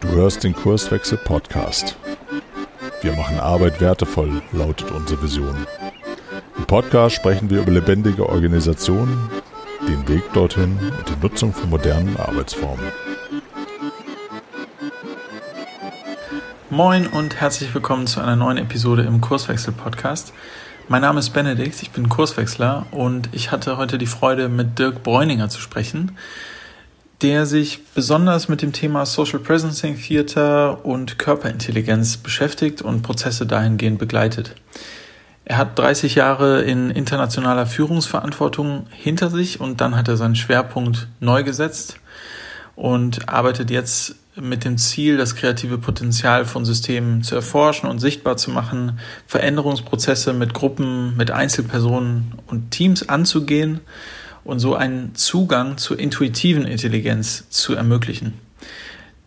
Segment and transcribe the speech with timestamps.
[0.00, 1.96] Du hörst den Kurswechsel Podcast.
[3.00, 5.66] Wir machen Arbeit wertevoll, lautet unsere Vision.
[6.56, 9.28] Im Podcast sprechen wir über lebendige Organisationen,
[9.88, 12.86] den Weg dorthin und die Nutzung von modernen Arbeitsformen.
[16.70, 20.32] Moin und herzlich willkommen zu einer neuen Episode im Kurswechsel Podcast.
[20.86, 25.02] Mein Name ist Benedikt, ich bin Kurswechsler und ich hatte heute die Freude, mit Dirk
[25.02, 26.16] Bräuninger zu sprechen,
[27.22, 33.98] der sich besonders mit dem Thema Social Presencing Theater und Körperintelligenz beschäftigt und Prozesse dahingehend
[33.98, 34.56] begleitet.
[35.44, 41.08] Er hat 30 Jahre in internationaler Führungsverantwortung hinter sich und dann hat er seinen Schwerpunkt
[41.20, 41.96] neu gesetzt
[42.74, 48.36] und arbeitet jetzt mit dem Ziel, das kreative Potenzial von Systemen zu erforschen und sichtbar
[48.36, 53.80] zu machen, Veränderungsprozesse mit Gruppen, mit Einzelpersonen und Teams anzugehen
[54.44, 58.34] und so einen Zugang zur intuitiven Intelligenz zu ermöglichen.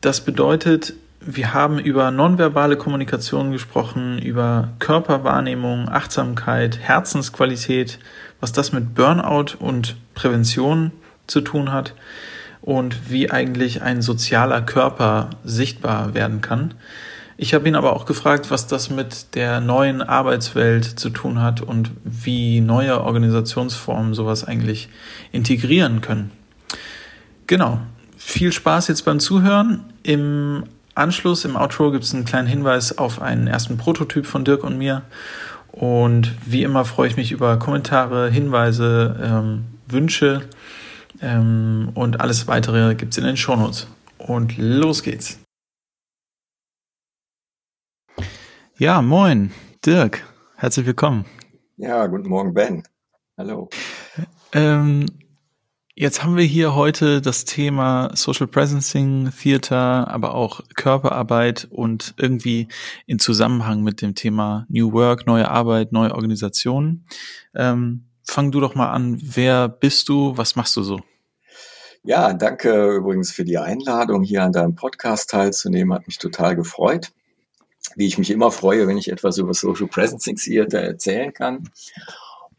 [0.01, 7.97] Das bedeutet, wir haben über nonverbale Kommunikation gesprochen, über Körperwahrnehmung, Achtsamkeit, Herzensqualität,
[8.39, 10.91] was das mit Burnout und Prävention
[11.25, 11.95] zu tun hat
[12.61, 16.75] und wie eigentlich ein sozialer Körper sichtbar werden kann.
[17.37, 21.61] Ich habe ihn aber auch gefragt, was das mit der neuen Arbeitswelt zu tun hat
[21.61, 24.87] und wie neue Organisationsformen sowas eigentlich
[25.33, 26.31] integrieren können.
[27.47, 27.81] Genau.
[28.17, 29.83] Viel Spaß jetzt beim Zuhören.
[30.01, 30.63] Im
[30.95, 34.77] Anschluss, im Outro, gibt es einen kleinen Hinweis auf einen ersten Prototyp von Dirk und
[34.77, 35.01] mir.
[35.73, 40.43] Und wie immer freue ich mich über Kommentare, Hinweise, ähm, Wünsche
[41.21, 43.87] ähm, und alles weitere gibt es in den Shownotes.
[44.17, 45.44] Und los geht's.
[48.77, 49.53] Ja, moin,
[49.85, 50.21] Dirk.
[50.57, 51.23] Herzlich willkommen.
[51.77, 52.83] Ja, guten Morgen, Ben.
[53.37, 53.69] Hallo.
[54.51, 55.05] Ähm,
[55.95, 62.67] jetzt haben wir hier heute das Thema Social Presencing, Theater, aber auch Körperarbeit und irgendwie
[63.05, 67.05] in Zusammenhang mit dem Thema New Work, neue Arbeit, neue Organisationen.
[67.55, 69.17] Ähm, fang du doch mal an.
[69.23, 70.37] Wer bist du?
[70.37, 70.99] Was machst du so?
[72.03, 75.93] Ja, danke übrigens für die Einladung, hier an deinem Podcast teilzunehmen.
[75.93, 77.13] Hat mich total gefreut.
[77.95, 81.69] Wie ich mich immer freue, wenn ich etwas über Social Presencing Theater erzählen kann.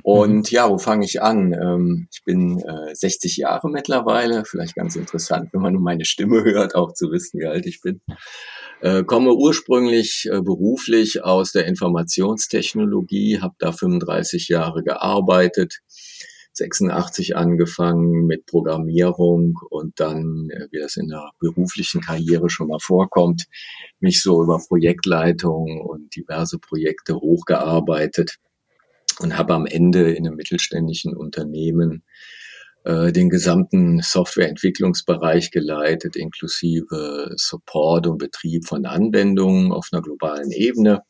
[0.02, 0.56] Und mhm.
[0.56, 1.52] ja, wo fange ich an?
[1.52, 4.44] Ähm, ich bin 60 äh, Jahre mittlerweile.
[4.44, 7.80] Vielleicht ganz interessant, wenn man nur meine Stimme hört, auch zu wissen, wie alt ich
[7.80, 8.00] bin.
[8.80, 15.80] Äh, komme ursprünglich äh, beruflich aus der Informationstechnologie, habe da 35 Jahre gearbeitet
[16.56, 22.80] 86 angefangen mit Programmierung und dann, äh, wie das in der beruflichen Karriere schon mal
[22.80, 23.46] vorkommt,
[24.00, 28.36] mich so über Projektleitung und diverse Projekte hochgearbeitet
[29.20, 32.02] und habe am Ende in einem mittelständischen Unternehmen
[32.86, 41.02] äh, den gesamten Softwareentwicklungsbereich geleitet, inklusive Support und Betrieb von Anwendungen auf einer globalen Ebene.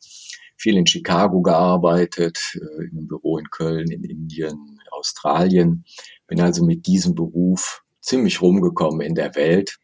[0.57, 5.85] Viel in Chicago gearbeitet, äh, in einem Büro in Köln, in Indien, Australien.
[6.27, 9.77] Bin also mit diesem Beruf ziemlich rumgekommen in der Welt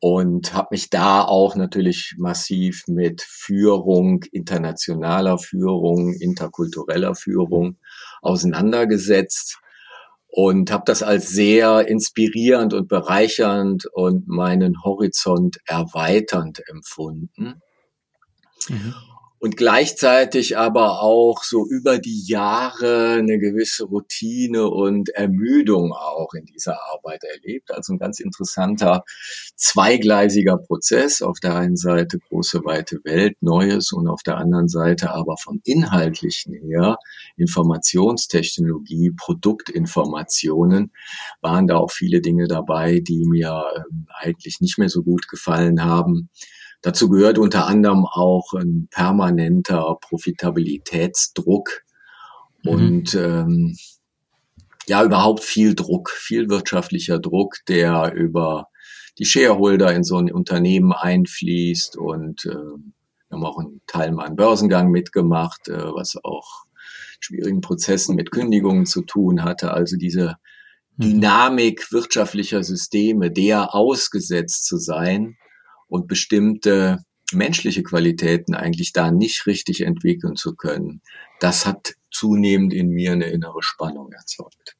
[0.00, 7.78] und habe mich da auch natürlich massiv mit Führung, internationaler Führung, interkultureller Führung
[8.22, 9.58] auseinandergesetzt
[10.28, 17.60] und habe das als sehr inspirierend und bereichernd und meinen Horizont erweiternd empfunden.
[18.68, 18.94] Mhm
[19.38, 26.46] und gleichzeitig aber auch so über die Jahre eine gewisse Routine und Ermüdung auch in
[26.46, 27.70] dieser Arbeit erlebt.
[27.70, 29.04] Also ein ganz interessanter
[29.56, 31.20] zweigleisiger Prozess.
[31.20, 35.60] Auf der einen Seite große weite Welt, Neues und auf der anderen Seite aber vom
[35.64, 36.96] Inhaltlichen her
[37.36, 40.92] Informationstechnologie, Produktinformationen
[41.42, 45.84] waren da auch viele Dinge dabei, die mir ähm, eigentlich nicht mehr so gut gefallen
[45.84, 46.30] haben.
[46.86, 51.82] Dazu gehört unter anderem auch ein permanenter Profitabilitätsdruck
[52.62, 52.70] mhm.
[52.70, 53.76] und ähm,
[54.86, 58.68] ja überhaupt viel Druck, viel wirtschaftlicher Druck, der über
[59.18, 64.26] die Shareholder in so ein Unternehmen einfließt und äh, wir haben auch einen Teil mal
[64.26, 66.66] einen Börsengang mitgemacht, äh, was auch
[67.18, 69.72] schwierigen Prozessen mit Kündigungen zu tun hatte.
[69.72, 70.36] Also diese
[70.98, 71.02] mhm.
[71.02, 75.36] Dynamik wirtschaftlicher Systeme, der ausgesetzt zu sein,
[75.88, 76.98] und bestimmte
[77.32, 81.02] menschliche Qualitäten eigentlich da nicht richtig entwickeln zu können,
[81.40, 84.76] das hat zunehmend in mir eine innere Spannung erzeugt.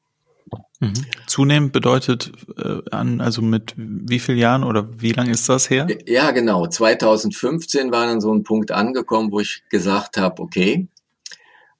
[0.79, 0.93] Mhm.
[1.25, 5.87] Zunehmend bedeutet äh, an, also mit wie vielen Jahren oder wie lange ist das her?
[6.05, 6.67] Ja, genau.
[6.67, 10.87] 2015 war dann so ein Punkt angekommen, wo ich gesagt habe, okay,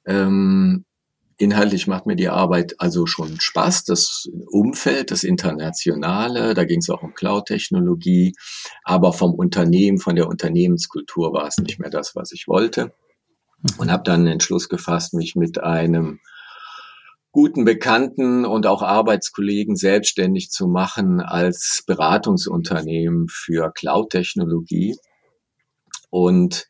[0.06, 0.84] ähm,
[1.38, 3.86] inhaltlich macht mir die Arbeit also schon Spaß.
[3.86, 8.34] Das Umfeld, das Internationale, da ging es auch um Cloud-Technologie,
[8.84, 12.94] aber vom Unternehmen, von der Unternehmenskultur war es nicht mehr das, was ich wollte.
[13.78, 16.20] Und habe dann den Entschluss gefasst, mich mit einem
[17.32, 24.96] guten Bekannten und auch Arbeitskollegen selbstständig zu machen als Beratungsunternehmen für Cloud-Technologie.
[26.10, 26.68] Und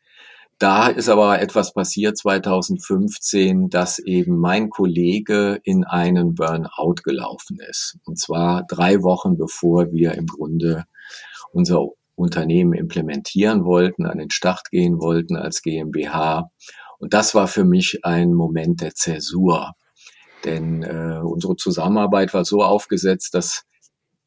[0.58, 7.98] da ist aber etwas passiert 2015, dass eben mein Kollege in einen Burnout gelaufen ist.
[8.04, 10.84] Und zwar drei Wochen bevor wir im Grunde
[11.52, 16.50] unser Unternehmen implementieren wollten, an den Start gehen wollten als GmbH.
[16.98, 19.74] Und das war für mich ein Moment der Zäsur.
[20.44, 23.64] Denn äh, unsere Zusammenarbeit war so aufgesetzt, dass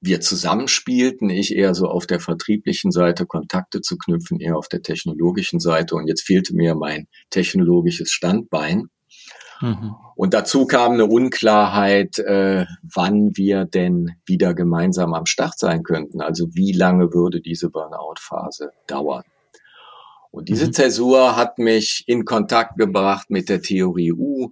[0.01, 4.81] wir zusammenspielten, ich eher so auf der vertrieblichen Seite Kontakte zu knüpfen, eher auf der
[4.81, 5.95] technologischen Seite.
[5.95, 8.89] Und jetzt fehlte mir mein technologisches Standbein.
[9.61, 9.95] Mhm.
[10.15, 16.19] Und dazu kam eine Unklarheit, äh, wann wir denn wieder gemeinsam am Start sein könnten.
[16.19, 19.23] Also wie lange würde diese Burnout-Phase dauern?
[20.31, 20.73] Und diese mhm.
[20.73, 24.51] Zäsur hat mich in Kontakt gebracht mit der Theorie U,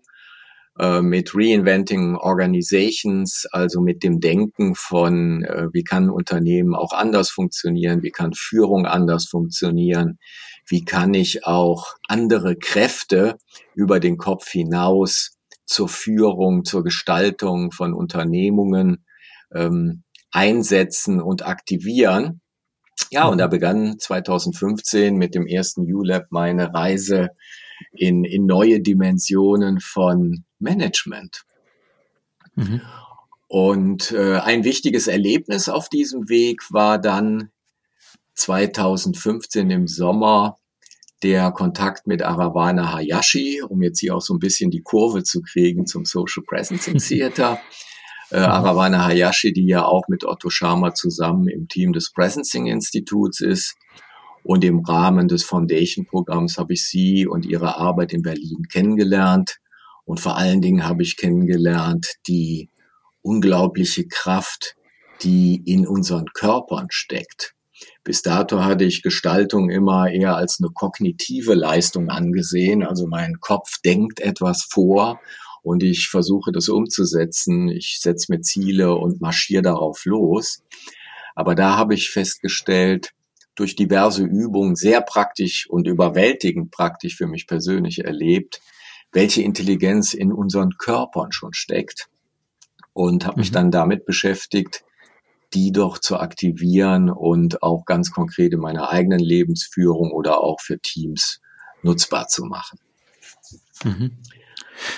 [0.80, 7.30] äh, mit Reinventing Organizations, also mit dem Denken von, äh, wie kann Unternehmen auch anders
[7.30, 10.20] funktionieren, wie kann Führung anders funktionieren,
[10.68, 13.36] wie kann ich auch andere Kräfte
[13.76, 19.04] über den Kopf hinaus zur Führung, zur Gestaltung von Unternehmungen
[19.54, 22.40] ähm, einsetzen und aktivieren.
[23.12, 23.52] Ja, und da mhm.
[23.52, 27.32] begann 2015 mit dem ersten ULab meine Reise
[27.92, 31.44] in, in neue Dimensionen von Management.
[32.56, 32.82] Mhm.
[33.48, 37.50] Und äh, ein wichtiges Erlebnis auf diesem Weg war dann
[38.36, 40.58] 2015 im Sommer
[41.24, 45.42] der Kontakt mit Arawana Hayashi, um jetzt hier auch so ein bisschen die Kurve zu
[45.42, 47.60] kriegen zum Social Presencing Theater.
[48.30, 53.42] äh, Arawana Hayashi, die ja auch mit Otto Sharma zusammen im Team des Presencing Instituts
[53.42, 53.76] ist.
[54.44, 59.58] Und im Rahmen des Foundation-Programms habe ich sie und ihre Arbeit in Berlin kennengelernt.
[60.06, 62.70] Und vor allen Dingen habe ich kennengelernt die
[63.22, 64.76] unglaubliche Kraft,
[65.22, 67.54] die in unseren Körpern steckt.
[68.04, 72.84] Bis dato hatte ich Gestaltung immer eher als eine kognitive Leistung angesehen.
[72.84, 75.20] Also mein Kopf denkt etwas vor
[75.62, 77.70] und ich versuche das umzusetzen.
[77.70, 80.64] Ich setze mir Ziele und marschiere darauf los.
[81.36, 83.12] Aber da habe ich festgestellt,
[83.60, 88.62] durch diverse Übungen sehr praktisch und überwältigend praktisch für mich persönlich erlebt,
[89.12, 92.08] welche Intelligenz in unseren Körpern schon steckt.
[92.94, 93.56] Und habe mich mhm.
[93.56, 94.84] dann damit beschäftigt,
[95.54, 100.80] die doch zu aktivieren und auch ganz konkret in meiner eigenen Lebensführung oder auch für
[100.80, 101.42] Teams
[101.82, 102.80] nutzbar zu machen.
[103.84, 104.12] Mhm.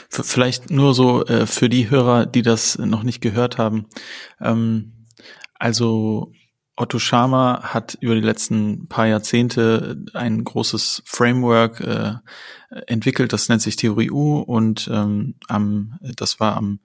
[0.09, 3.87] Vielleicht nur so äh, für die Hörer, die das noch nicht gehört haben.
[4.39, 5.07] Ähm,
[5.55, 6.31] also
[6.81, 12.16] Otto Schama hat über die letzten paar Jahrzehnte ein großes Framework äh,
[12.88, 16.80] entwickelt, das nennt sich Theorie U und ähm, am, das war am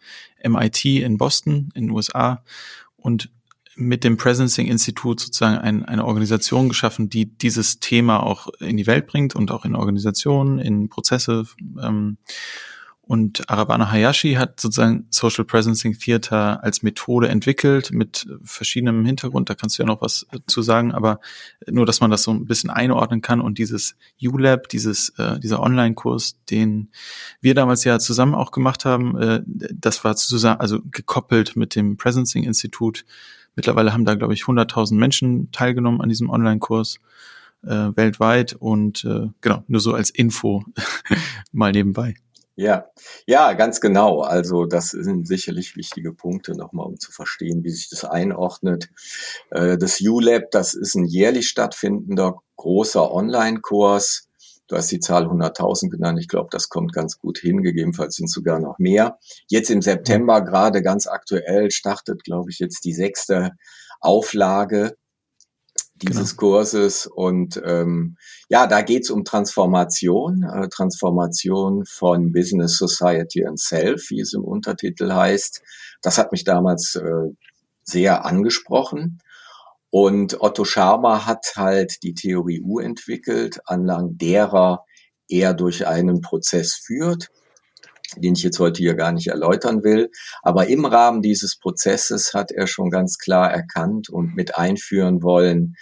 [0.44, 2.44] MIT in Boston in den USA
[2.98, 3.30] und
[3.74, 8.86] mit dem Presencing Institut sozusagen ein, eine Organisation geschaffen, die dieses Thema auch in die
[8.86, 11.44] Welt bringt und auch in Organisationen, in Prozesse
[11.82, 12.18] ähm,
[13.08, 19.48] und Arabana Hayashi hat sozusagen Social Presencing Theater als Methode entwickelt mit verschiedenem Hintergrund.
[19.48, 21.20] Da kannst du ja noch was zu sagen, aber
[21.68, 23.40] nur, dass man das so ein bisschen einordnen kann.
[23.40, 26.90] Und dieses ULab, dieses, äh, dieser Online-Kurs, den
[27.40, 31.96] wir damals ja zusammen auch gemacht haben, äh, das war zusammen, also gekoppelt mit dem
[31.96, 33.04] Presencing Institut.
[33.54, 36.98] Mittlerweile haben da, glaube ich, 100.000 Menschen teilgenommen an diesem Online-Kurs
[37.62, 40.64] äh, weltweit und äh, genau, nur so als Info
[41.52, 42.16] mal nebenbei.
[42.58, 42.86] Ja,
[43.26, 44.22] ja, ganz genau.
[44.22, 48.88] Also das sind sicherlich wichtige Punkte nochmal, um zu verstehen, wie sich das einordnet.
[49.50, 54.28] Äh, das ULab, das ist ein jährlich stattfindender großer Online-Kurs.
[54.68, 56.18] Du hast die Zahl 100.000 genannt.
[56.18, 57.62] Ich glaube, das kommt ganz gut hin.
[57.62, 59.18] Gegebenenfalls sind sogar noch mehr.
[59.48, 63.50] Jetzt im September gerade ganz aktuell startet, glaube ich, jetzt die sechste
[64.00, 64.96] Auflage
[66.02, 66.52] dieses genau.
[66.52, 67.06] Kurses.
[67.06, 68.16] Und ähm,
[68.48, 74.44] ja, da geht's um Transformation, äh, Transformation von Business, Society and Self, wie es im
[74.44, 75.62] Untertitel heißt.
[76.02, 77.30] Das hat mich damals äh,
[77.82, 79.20] sehr angesprochen.
[79.90, 84.84] Und Otto Scharmer hat halt die Theorie U entwickelt, anlang derer
[85.28, 87.30] er durch einen Prozess führt,
[88.16, 90.10] den ich jetzt heute hier gar nicht erläutern will.
[90.42, 95.74] Aber im Rahmen dieses Prozesses hat er schon ganz klar erkannt und mit einführen wollen,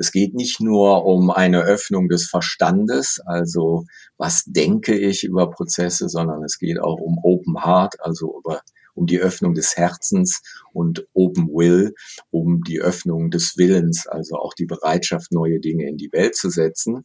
[0.00, 3.84] Es geht nicht nur um eine Öffnung des Verstandes, also
[4.16, 8.62] was denke ich über Prozesse, sondern es geht auch um Open Heart, also über
[8.94, 10.40] um die Öffnung des Herzens
[10.72, 11.92] und Open Will,
[12.30, 16.48] um die Öffnung des Willens, also auch die Bereitschaft, neue Dinge in die Welt zu
[16.48, 17.04] setzen.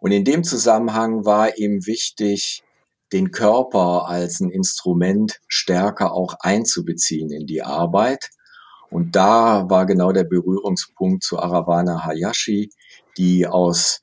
[0.00, 2.62] Und in dem Zusammenhang war ihm wichtig,
[3.12, 8.30] den Körper als ein Instrument stärker auch einzubeziehen in die Arbeit.
[8.90, 12.70] Und da war genau der Berührungspunkt zu Aravana Hayashi,
[13.16, 14.02] die aus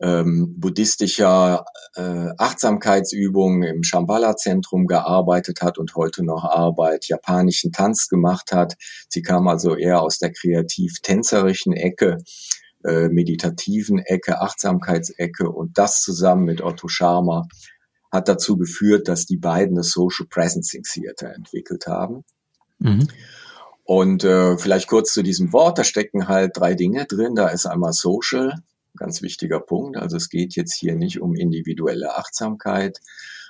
[0.00, 8.52] ähm, buddhistischer äh, Achtsamkeitsübungen im Shambhala-Zentrum gearbeitet hat und heute noch Arbeit japanischen Tanz gemacht
[8.52, 8.74] hat.
[9.08, 12.18] Sie kam also eher aus der kreativ-tänzerischen Ecke,
[12.84, 17.48] äh, meditativen Ecke, Achtsamkeitsecke und das zusammen mit Otto Scharmer
[18.12, 22.24] hat dazu geführt, dass die beiden das Social Presencing Theater entwickelt haben.
[22.78, 23.08] Mhm.
[23.84, 27.36] Und äh, vielleicht kurz zu diesem Wort, da stecken halt drei Dinge drin.
[27.36, 28.54] Da ist einmal Social,
[28.96, 29.96] ganz wichtiger Punkt.
[29.96, 33.00] Also es geht jetzt hier nicht um individuelle Achtsamkeit,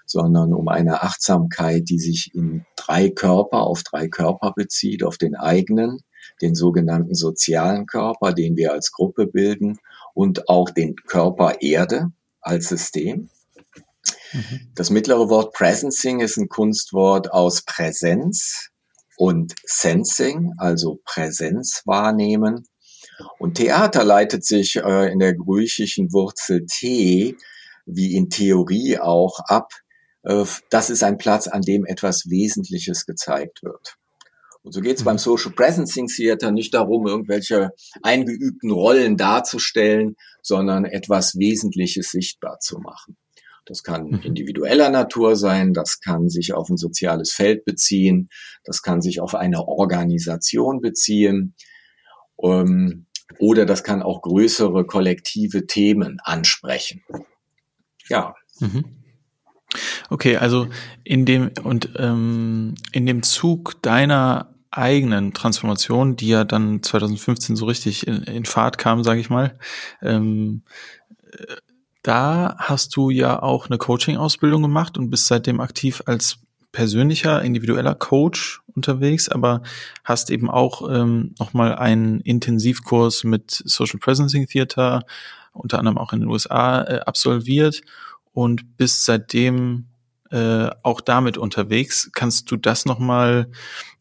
[0.05, 5.35] sondern um eine Achtsamkeit, die sich in drei Körper, auf drei Körper bezieht, auf den
[5.35, 6.01] eigenen,
[6.43, 9.79] den sogenannten sozialen Körper, den wir als Gruppe bilden
[10.15, 13.31] und auch den Körper Erde als System.
[14.33, 14.73] Mhm.
[14.75, 18.71] Das mittlere Wort Presencing ist ein Kunstwort aus Präsenz
[19.17, 22.67] und Sensing, also Präsenz wahrnehmen.
[23.39, 27.37] Und Theater leitet sich äh, in der griechischen Wurzel T,
[27.87, 29.73] wie in Theorie auch, ab.
[30.23, 33.97] Äh, das ist ein Platz, an dem etwas Wesentliches gezeigt wird.
[34.63, 35.07] Und so geht es mhm.
[35.07, 37.71] beim Social Presencing Theater nicht darum, irgendwelche
[38.03, 43.17] eingeübten Rollen darzustellen, sondern etwas Wesentliches sichtbar zu machen.
[43.67, 44.21] Das kann mhm.
[44.23, 48.29] individueller Natur sein, das kann sich auf ein soziales Feld beziehen,
[48.65, 51.55] das kann sich auf eine Organisation beziehen.
[52.43, 53.07] Ähm,
[53.39, 57.03] oder das kann auch größere kollektive Themen ansprechen.
[58.09, 58.35] Ja.
[58.61, 58.85] Mhm.
[60.09, 60.69] Okay, also
[61.03, 67.67] in dem und ähm, in dem Zug deiner eigenen Transformation, die ja dann 2015 so
[67.67, 69.59] richtig in, in Fahrt kam, sage ich mal,
[70.03, 70.63] ähm,
[72.07, 76.39] da hast du ja auch eine Coaching-Ausbildung gemacht und bist seitdem aktiv als
[76.71, 79.63] persönlicher, individueller Coach unterwegs, aber
[80.05, 85.05] hast eben auch ähm, nochmal einen Intensivkurs mit Social Presencing Theater,
[85.53, 87.81] unter anderem auch in den USA, äh, absolviert
[88.33, 89.87] und bist seitdem
[90.31, 92.11] äh, auch damit unterwegs.
[92.13, 93.51] Kannst du das nochmal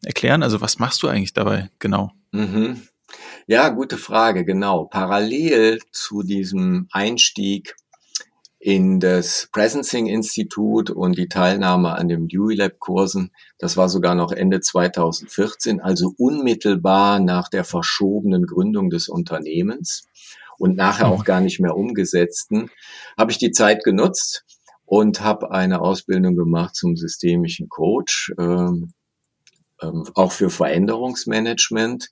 [0.04, 0.42] erklären?
[0.42, 2.12] Also was machst du eigentlich dabei genau?
[2.32, 2.82] Mhm.
[3.46, 4.84] Ja, gute Frage, genau.
[4.84, 7.74] Parallel zu diesem Einstieg
[8.66, 13.30] in das Presencing-Institut und die Teilnahme an den Dewey Lab-Kursen.
[13.60, 20.08] Das war sogar noch Ende 2014, also unmittelbar nach der verschobenen Gründung des Unternehmens
[20.58, 22.68] und nachher auch gar nicht mehr umgesetzten,
[23.16, 24.44] habe ich die Zeit genutzt
[24.84, 28.94] und habe eine Ausbildung gemacht zum systemischen Coach, ähm,
[29.80, 32.10] ähm, auch für Veränderungsmanagement,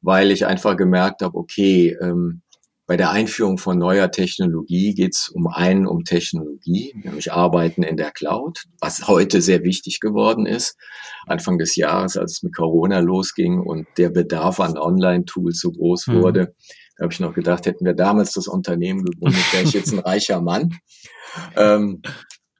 [0.00, 2.42] weil ich einfach gemerkt habe, okay, ähm,
[2.86, 7.96] bei der Einführung von neuer Technologie geht es um einen um Technologie, nämlich Arbeiten in
[7.96, 10.76] der Cloud, was heute sehr wichtig geworden ist.
[11.26, 16.08] Anfang des Jahres, als es mit Corona losging und der Bedarf an Online-Tools so groß
[16.08, 16.22] mhm.
[16.22, 16.54] wurde,
[16.96, 19.98] da habe ich noch gedacht, hätten wir damals das Unternehmen gegründet, wäre ich jetzt ein
[20.00, 20.70] reicher Mann.
[21.56, 22.02] Ähm,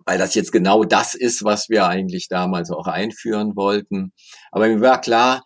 [0.05, 4.13] weil das jetzt genau das ist, was wir eigentlich damals auch einführen wollten.
[4.51, 5.43] Aber mir war klar,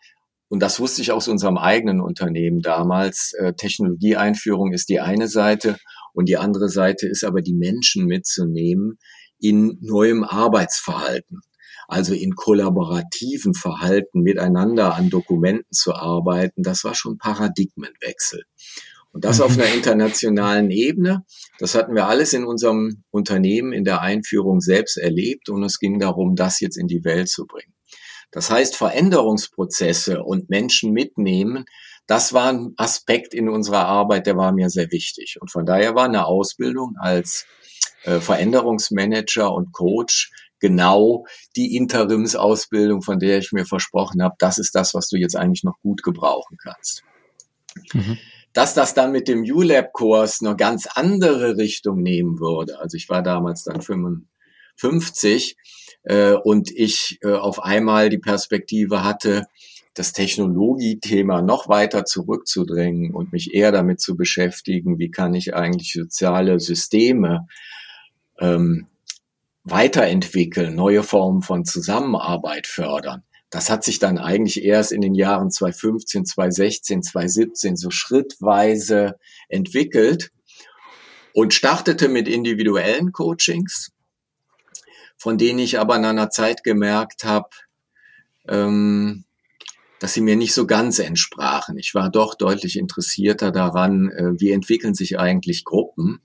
[0.48, 5.76] und das wusste ich aus unserem eigenen Unternehmen damals, äh, Technologieeinführung ist die eine Seite
[6.12, 8.98] und die andere Seite ist aber die Menschen mitzunehmen
[9.38, 11.40] in neuem Arbeitsverhalten.
[11.88, 18.42] Also in kollaborativen Verhalten miteinander an Dokumenten zu arbeiten, das war schon Paradigmenwechsel.
[19.12, 19.62] Und das auf mhm.
[19.62, 21.24] einer internationalen Ebene.
[21.58, 25.98] Das hatten wir alles in unserem Unternehmen in der Einführung selbst erlebt und es ging
[25.98, 27.75] darum, das jetzt in die Welt zu bringen.
[28.30, 31.64] Das heißt, Veränderungsprozesse und Menschen mitnehmen,
[32.06, 35.38] das war ein Aspekt in unserer Arbeit, der war mir sehr wichtig.
[35.40, 37.46] Und von daher war eine Ausbildung als
[38.04, 40.30] äh, Veränderungsmanager und Coach
[40.60, 45.36] genau die Interimsausbildung, von der ich mir versprochen habe, das ist das, was du jetzt
[45.36, 47.02] eigentlich noch gut gebrauchen kannst.
[47.92, 48.18] Mhm.
[48.52, 52.78] Dass das dann mit dem ULab-Kurs eine ganz andere Richtung nehmen würde.
[52.80, 55.56] Also ich war damals dann 55
[56.06, 59.46] äh, und ich äh, auf einmal die Perspektive hatte,
[59.92, 65.92] das Technologiethema noch weiter zurückzudrängen und mich eher damit zu beschäftigen, wie kann ich eigentlich
[65.92, 67.46] soziale Systeme
[68.38, 68.86] ähm,
[69.64, 73.24] weiterentwickeln, neue Formen von Zusammenarbeit fördern.
[73.50, 79.16] das hat sich dann eigentlich erst in den Jahren 2015, 2016, 2017 so schrittweise
[79.48, 80.30] entwickelt
[81.32, 83.92] und startete mit individuellen Coachings,
[85.16, 87.48] von denen ich aber in einer Zeit gemerkt habe,
[88.48, 89.24] ähm,
[90.00, 91.78] dass sie mir nicht so ganz entsprachen.
[91.78, 96.20] Ich war doch deutlich interessierter daran, äh, wie entwickeln sich eigentlich Gruppen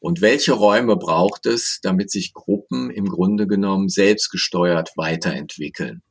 [0.00, 6.02] und welche Räume braucht es, damit sich Gruppen im Grunde genommen selbstgesteuert weiterentwickeln.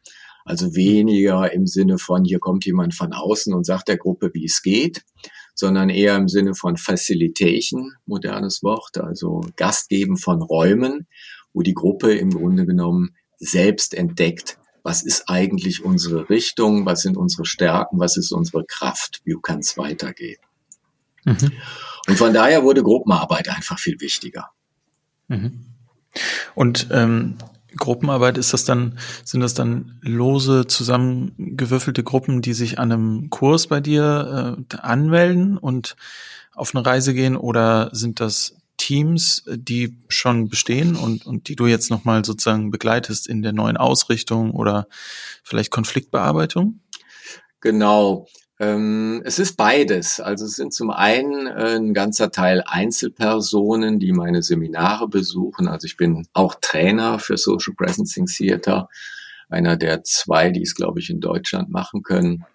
[0.46, 4.46] Also weniger im Sinne von, hier kommt jemand von außen und sagt der Gruppe, wie
[4.46, 5.04] es geht,
[5.54, 11.08] sondern eher im Sinne von Facilitation, modernes Wort, also Gastgeben von Räumen,
[11.53, 17.17] wo die Gruppe im Grunde genommen selbst entdeckt, was ist eigentlich unsere Richtung, was sind
[17.17, 20.39] unsere Stärken, was ist unsere Kraft, wie kann es weitergehen.
[21.24, 21.51] Mhm.
[22.08, 24.50] Und von daher wurde Gruppenarbeit einfach viel wichtiger.
[25.27, 25.65] Mhm.
[26.55, 27.38] Und ähm,
[27.77, 33.67] Gruppenarbeit ist das dann, sind das dann lose zusammengewürfelte Gruppen, die sich an einem Kurs
[33.67, 35.96] bei dir äh, anmelden und
[36.53, 41.68] auf eine Reise gehen oder sind das Teams, die schon bestehen und, und die du
[41.68, 44.88] jetzt nochmal sozusagen begleitest in der neuen Ausrichtung oder
[45.44, 46.80] vielleicht Konfliktbearbeitung?
[47.60, 48.26] Genau.
[48.60, 50.20] Ähm, es ist beides.
[50.20, 55.68] Also es sind zum einen äh, ein ganzer Teil Einzelpersonen, die meine Seminare besuchen.
[55.68, 58.90] Also ich bin auch Trainer für Social Presencing Theater,
[59.48, 62.46] einer der zwei, die es, glaube ich, in Deutschland machen können.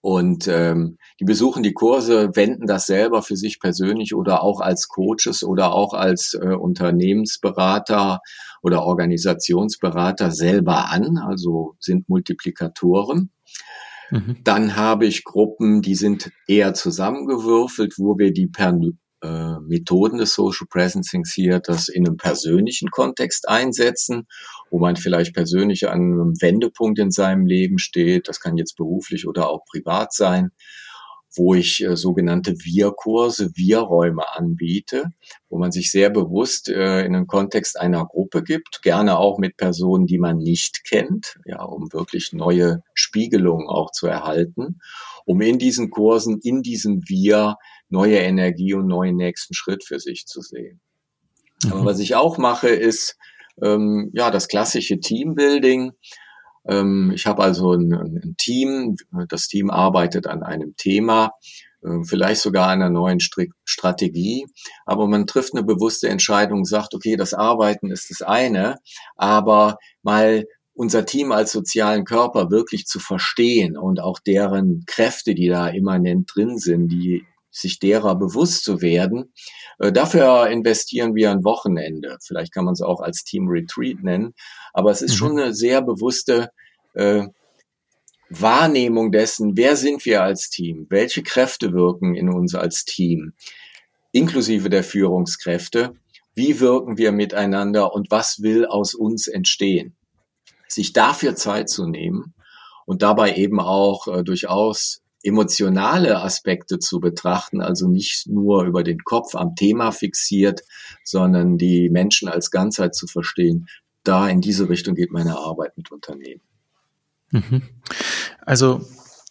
[0.00, 4.88] Und ähm, die besuchen die Kurse, wenden das selber für sich persönlich oder auch als
[4.88, 8.20] Coaches oder auch als äh, Unternehmensberater
[8.62, 13.30] oder Organisationsberater selber an, also sind Multiplikatoren.
[14.10, 14.38] Mhm.
[14.42, 18.76] Dann habe ich Gruppen, die sind eher zusammengewürfelt, wo wir die per
[19.22, 24.26] äh, Methoden des Social Presencing hier das in einem persönlichen Kontext einsetzen,
[24.70, 28.28] wo man vielleicht persönlich an einem Wendepunkt in seinem Leben steht.
[28.28, 30.50] Das kann jetzt beruflich oder auch privat sein
[31.36, 35.12] wo ich äh, sogenannte Wir-Kurse, Wir-Räume anbiete,
[35.48, 39.56] wo man sich sehr bewusst äh, in den Kontext einer Gruppe gibt, gerne auch mit
[39.56, 44.80] Personen, die man nicht kennt, ja, um wirklich neue Spiegelungen auch zu erhalten,
[45.24, 47.56] um in diesen Kursen, in diesem Wir
[47.88, 50.80] neue Energie und neuen nächsten Schritt für sich zu sehen.
[51.64, 51.72] Mhm.
[51.72, 53.16] Aber was ich auch mache, ist
[53.62, 55.92] ähm, ja das klassische Teambuilding.
[56.66, 58.96] Ähm, ich habe also ein, ein, Team.
[59.28, 61.32] Das Team arbeitet an einem Thema,
[61.82, 64.46] äh, vielleicht sogar einer neuen Stri Strategie.
[64.86, 68.78] Aber man trifft eine bewusste Entscheidung, sagt, okay, das Arbeiten ist das eine,
[69.16, 75.48] aber mal unser Team als sozialen Körper wirklich zu verstehen und auch deren Kräfte, die
[75.48, 77.24] da immanent drin sind, die
[77.54, 79.32] sich derer bewusst zu werden.
[79.78, 82.18] Äh, dafür investieren wir ein Wochenende.
[82.22, 84.34] Vielleicht kann man es auch als Team Retreat nennen.
[84.72, 85.16] Aber es ist mhm.
[85.16, 86.50] schon eine sehr bewusste
[86.94, 87.28] äh,
[88.28, 90.86] Wahrnehmung dessen, wer sind wir als Team?
[90.90, 93.34] Welche Kräfte wirken in uns als Team?
[94.10, 95.94] Inklusive der Führungskräfte.
[96.34, 99.94] Wie wirken wir miteinander und was will aus uns entstehen?
[100.66, 102.34] Sich dafür Zeit zu nehmen
[102.86, 108.98] und dabei eben auch äh, durchaus emotionale Aspekte zu betrachten, also nicht nur über den
[109.04, 110.60] Kopf am Thema fixiert,
[111.02, 113.66] sondern die Menschen als Ganzheit zu verstehen.
[114.04, 116.42] Da in diese Richtung geht meine Arbeit mit Unternehmen.
[117.30, 117.62] Mhm.
[118.42, 118.82] Also,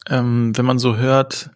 [0.09, 1.51] ähm, wenn man so hört,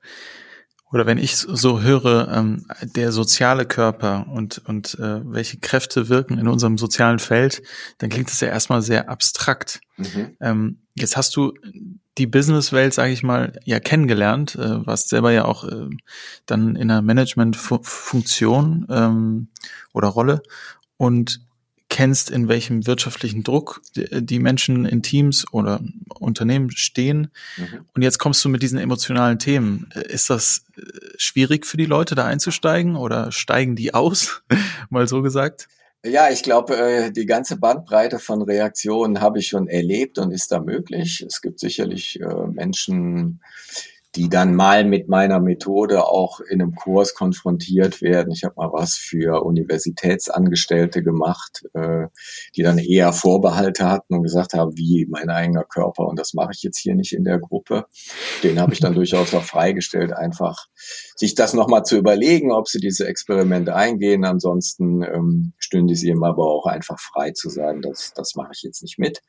[0.92, 6.38] oder wenn ich so höre, ähm, der soziale Körper und, und äh, welche Kräfte wirken
[6.38, 7.62] in unserem sozialen Feld,
[7.98, 9.82] dann klingt das ja erstmal sehr abstrakt.
[9.98, 10.38] Mhm.
[10.40, 11.54] Ähm, jetzt hast du
[12.18, 15.90] die Businesswelt, sage ich mal, ja kennengelernt, äh, warst selber ja auch äh,
[16.46, 19.48] dann in einer Managementfunktion ähm,
[19.94, 20.42] oder Rolle
[20.96, 21.42] und
[21.98, 25.80] kennst, in welchem wirtschaftlichen Druck die Menschen in Teams oder
[26.20, 27.32] Unternehmen stehen.
[27.58, 27.86] Mhm.
[27.96, 29.90] Und jetzt kommst du mit diesen emotionalen Themen.
[29.96, 30.82] Ist das äh,
[31.18, 34.44] schwierig für die Leute, da einzusteigen oder steigen die aus?
[34.92, 35.70] Mal so gesagt.
[36.06, 40.52] Ja, ich glaube, äh, die ganze Bandbreite von Reaktionen habe ich schon erlebt und ist
[40.52, 41.26] da möglich.
[41.28, 43.42] Es gibt sicherlich äh, Menschen,
[44.18, 48.32] die dann mal mit meiner Methode auch in einem Kurs konfrontiert werden.
[48.32, 52.08] Ich habe mal was für Universitätsangestellte gemacht, äh,
[52.56, 56.52] die dann eher Vorbehalte hatten und gesagt haben, wie mein eigener Körper und das mache
[56.54, 57.86] ich jetzt hier nicht in der Gruppe.
[58.44, 60.66] Den habe ich dann durchaus auch freigestellt, einfach
[61.16, 64.26] sich das nochmal zu überlegen, ob sie diese Experimente eingehen.
[64.26, 68.64] Ansonsten ähm, stünde sie ihm aber auch einfach frei zu sagen, das, das mache ich
[68.64, 69.22] jetzt nicht mit.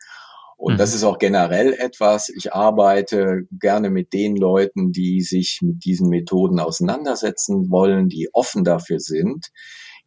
[0.58, 0.78] Und mhm.
[0.78, 6.08] das ist auch generell etwas, ich arbeite gerne mit den Leuten, die sich mit diesen
[6.08, 9.46] Methoden auseinandersetzen wollen, die offen dafür sind,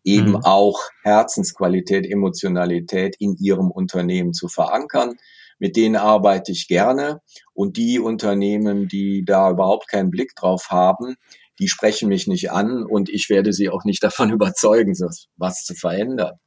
[0.04, 0.44] eben mhm.
[0.44, 5.16] auch Herzensqualität, Emotionalität in ihrem Unternehmen zu verankern.
[5.58, 7.22] mit denen arbeite ich gerne.
[7.54, 11.16] Und die Unternehmen, die da überhaupt keinen Blick drauf haben,
[11.60, 14.96] die sprechen mich nicht an und ich werde sie auch nicht davon überzeugen,
[15.38, 16.40] was zu verändern.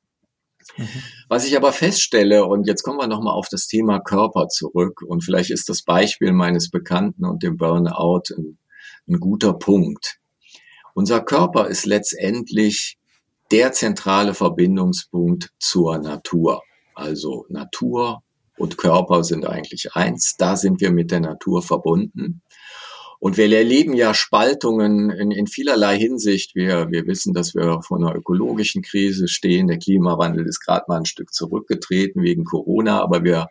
[0.76, 0.88] Mhm.
[1.28, 5.22] Was ich aber feststelle, und jetzt kommen wir nochmal auf das Thema Körper zurück, und
[5.22, 8.58] vielleicht ist das Beispiel meines Bekannten und dem Burnout ein,
[9.08, 10.18] ein guter Punkt.
[10.94, 12.98] Unser Körper ist letztendlich
[13.50, 16.62] der zentrale Verbindungspunkt zur Natur.
[16.94, 18.22] Also Natur
[18.56, 20.36] und Körper sind eigentlich eins.
[20.38, 22.42] Da sind wir mit der Natur verbunden.
[23.24, 26.54] Und wir erleben ja Spaltungen in, in vielerlei Hinsicht.
[26.54, 29.66] Wir, wir wissen, dass wir vor einer ökologischen Krise stehen.
[29.66, 33.46] Der Klimawandel ist gerade mal ein Stück zurückgetreten wegen Corona, aber wir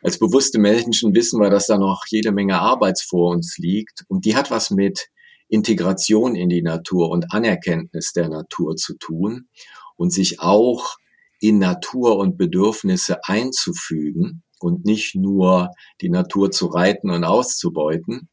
[0.00, 4.04] als bewusste Menschen wissen wir, dass da noch jede Menge Arbeit vor uns liegt.
[4.06, 5.08] Und die hat was mit
[5.48, 9.48] Integration in die Natur und Anerkenntnis der Natur zu tun
[9.96, 10.98] und sich auch
[11.40, 15.70] in Natur und Bedürfnisse einzufügen und nicht nur
[16.00, 18.28] die Natur zu reiten und auszubeuten.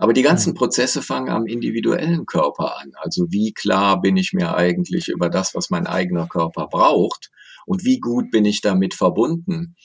[0.00, 0.54] Aber die ganzen.
[0.54, 2.92] Prozesse fangen am individuellen Körper an.
[2.94, 7.30] Also wie klar bin ich mir eigentlich über das, was mein eigener Körper braucht
[7.66, 9.76] und wie gut bin ich damit verbunden.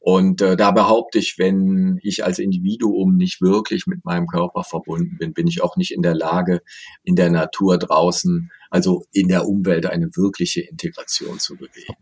[0.00, 5.18] Und äh, da behaupte ich, wenn ich als Individuum nicht wirklich mit meinem Körper verbunden
[5.18, 6.62] bin, bin ich auch nicht in der Lage,
[7.04, 11.94] in der Natur draußen, also in der Umwelt, eine wirkliche Integration zu bewegen.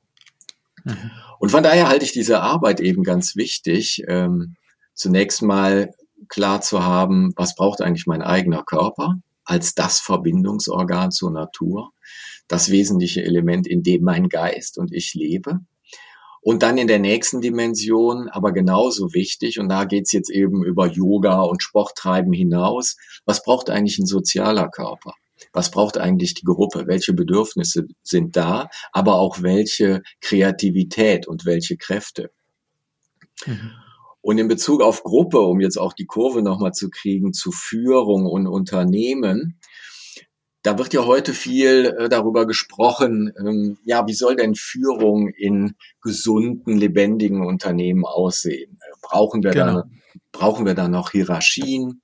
[0.85, 1.11] Mhm.
[1.39, 4.57] Und von daher halte ich diese Arbeit eben ganz wichtig, ähm,
[4.95, 5.93] zunächst mal
[6.29, 11.93] klar zu haben, was braucht eigentlich mein eigener Körper als das Verbindungsorgan zur Natur,
[12.49, 15.61] das wesentliche Element, in dem mein Geist und ich lebe.
[16.41, 20.87] Und dann in der nächsten Dimension, aber genauso wichtig, und da geht's jetzt eben über
[20.87, 25.15] Yoga und Sporttreiben hinaus, was braucht eigentlich ein sozialer Körper?
[25.53, 26.87] Was braucht eigentlich die Gruppe?
[26.87, 32.31] Welche Bedürfnisse sind da, aber auch welche Kreativität und welche Kräfte?
[33.47, 33.73] Mhm.
[34.21, 38.27] Und in Bezug auf Gruppe, um jetzt auch die Kurve nochmal zu kriegen, zu Führung
[38.27, 39.59] und Unternehmen,
[40.63, 45.77] da wird ja heute viel äh, darüber gesprochen, ähm, ja, wie soll denn Führung in
[46.03, 48.79] gesunden, lebendigen Unternehmen aussehen?
[49.01, 49.73] Brauchen wir genau.
[49.73, 49.85] da,
[50.33, 52.03] brauchen wir da noch Hierarchien?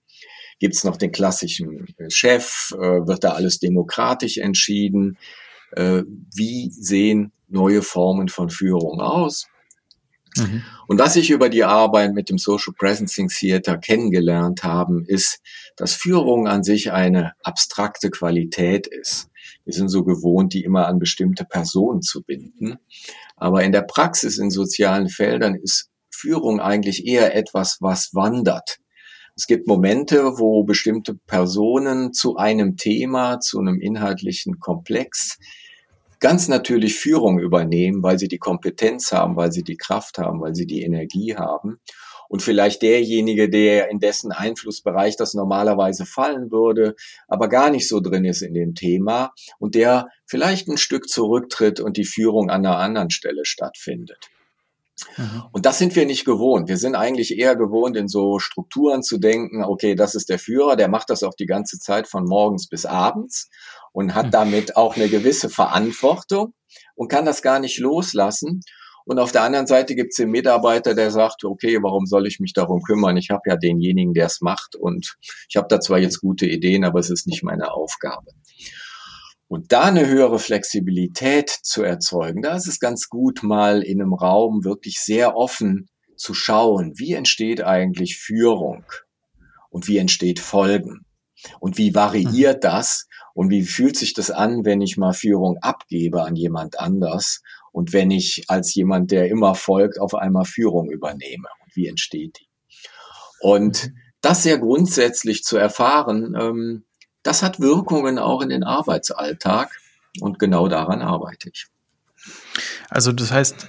[0.60, 2.70] Gibt es noch den klassischen äh, Chef?
[2.74, 5.18] Äh, wird da alles demokratisch entschieden?
[5.72, 9.46] Äh, wie sehen neue Formen von Führung aus?
[10.36, 10.62] Mhm.
[10.86, 15.40] Und was ich über die Arbeit mit dem Social Presencing Theater kennengelernt haben, ist,
[15.76, 19.28] dass Führung an sich eine abstrakte Qualität ist.
[19.64, 22.76] Wir sind so gewohnt, die immer an bestimmte Personen zu binden.
[23.36, 28.78] Aber in der Praxis in sozialen Feldern ist Führung eigentlich eher etwas, was wandert.
[29.36, 35.38] Es gibt Momente, wo bestimmte Personen zu einem Thema, zu einem inhaltlichen Komplex
[36.24, 40.54] ganz natürlich Führung übernehmen, weil sie die Kompetenz haben, weil sie die Kraft haben, weil
[40.54, 41.80] sie die Energie haben.
[42.30, 46.94] Und vielleicht derjenige, der in dessen Einflussbereich das normalerweise fallen würde,
[47.28, 51.78] aber gar nicht so drin ist in dem Thema und der vielleicht ein Stück zurücktritt
[51.78, 54.30] und die Führung an einer anderen Stelle stattfindet.
[55.16, 55.42] Mhm.
[55.52, 56.68] Und das sind wir nicht gewohnt.
[56.68, 60.76] Wir sind eigentlich eher gewohnt, in so Strukturen zu denken, okay, das ist der Führer,
[60.76, 63.50] der macht das auch die ganze Zeit von morgens bis abends
[63.92, 64.30] und hat hm.
[64.30, 66.54] damit auch eine gewisse Verantwortung
[66.94, 68.60] und kann das gar nicht loslassen.
[69.06, 72.40] Und auf der anderen Seite gibt es den Mitarbeiter, der sagt, okay, warum soll ich
[72.40, 73.18] mich darum kümmern?
[73.18, 75.16] Ich habe ja denjenigen, der es macht und
[75.48, 78.32] ich habe da zwar jetzt gute Ideen, aber es ist nicht meine Aufgabe.
[79.54, 84.12] Und da eine höhere Flexibilität zu erzeugen, da ist es ganz gut, mal in einem
[84.12, 88.84] Raum wirklich sehr offen zu schauen, wie entsteht eigentlich Führung
[89.70, 91.06] und wie entsteht Folgen
[91.60, 92.68] und wie variiert mhm.
[92.68, 97.40] das und wie fühlt sich das an, wenn ich mal Führung abgebe an jemand anders
[97.70, 101.46] und wenn ich als jemand, der immer folgt, auf einmal Führung übernehme?
[101.64, 102.48] Und wie entsteht die?
[103.38, 103.96] Und mhm.
[104.20, 106.84] das sehr grundsätzlich zu erfahren, ähm,
[107.24, 109.70] das hat Wirkungen auch in den Arbeitsalltag
[110.20, 111.66] und genau daran arbeite ich.
[112.88, 113.68] Also das heißt,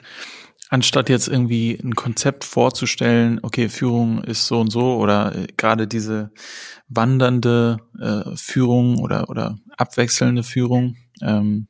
[0.70, 5.88] anstatt jetzt irgendwie ein Konzept vorzustellen, okay, Führung ist so und so oder äh, gerade
[5.88, 6.32] diese
[6.88, 11.68] wandernde äh, Führung oder, oder abwechselnde Führung, ähm,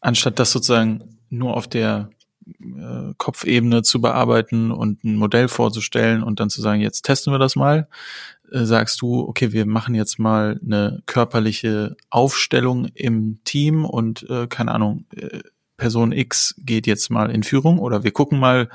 [0.00, 2.10] anstatt das sozusagen nur auf der
[2.46, 7.38] äh, Kopfebene zu bearbeiten und ein Modell vorzustellen und dann zu sagen, jetzt testen wir
[7.38, 7.88] das mal,
[8.52, 14.46] äh, sagst du, okay, wir machen jetzt mal eine körperliche Aufstellung im Team und äh,
[14.46, 15.40] keine Ahnung, äh,
[15.76, 18.68] Person X geht jetzt mal in Führung oder wir gucken mal,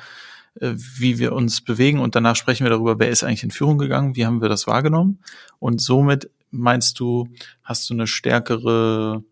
[0.60, 3.78] äh, wie wir uns bewegen und danach sprechen wir darüber, wer ist eigentlich in Führung
[3.78, 5.20] gegangen, wie haben wir das wahrgenommen
[5.60, 7.28] und somit meinst du,
[7.64, 9.24] hast du eine stärkere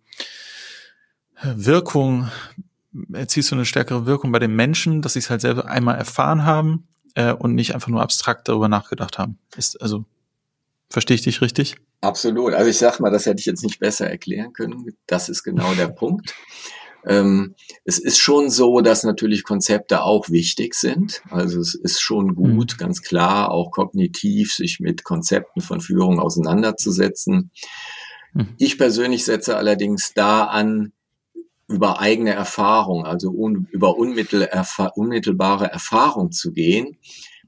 [1.43, 2.29] Wirkung,
[3.13, 6.45] erziehst du eine stärkere Wirkung bei den Menschen, dass sie es halt selber einmal erfahren
[6.45, 9.37] haben äh, und nicht einfach nur abstrakt darüber nachgedacht haben.
[9.55, 10.05] Ist also
[10.91, 11.75] verstehe ich dich richtig?
[12.01, 12.53] Absolut.
[12.53, 14.95] Also ich sag mal, das hätte ich jetzt nicht besser erklären können.
[15.07, 16.35] Das ist genau der Punkt.
[17.05, 21.23] Ähm, es ist schon so, dass natürlich Konzepte auch wichtig sind.
[21.29, 22.77] Also es ist schon gut, mhm.
[22.77, 27.51] ganz klar, auch kognitiv sich mit Konzepten von Führung auseinanderzusetzen.
[28.33, 28.49] Mhm.
[28.57, 30.91] Ich persönlich setze allerdings da an,
[31.67, 36.97] über eigene Erfahrung, also un, über unmittelbare Erfahrung zu gehen,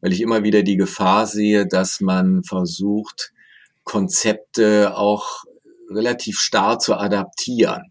[0.04, 3.32] weil ich immer wieder die Gefahr sehe, dass man versucht,
[3.86, 5.46] Konzepte auch
[5.90, 7.84] relativ starr zu adaptieren.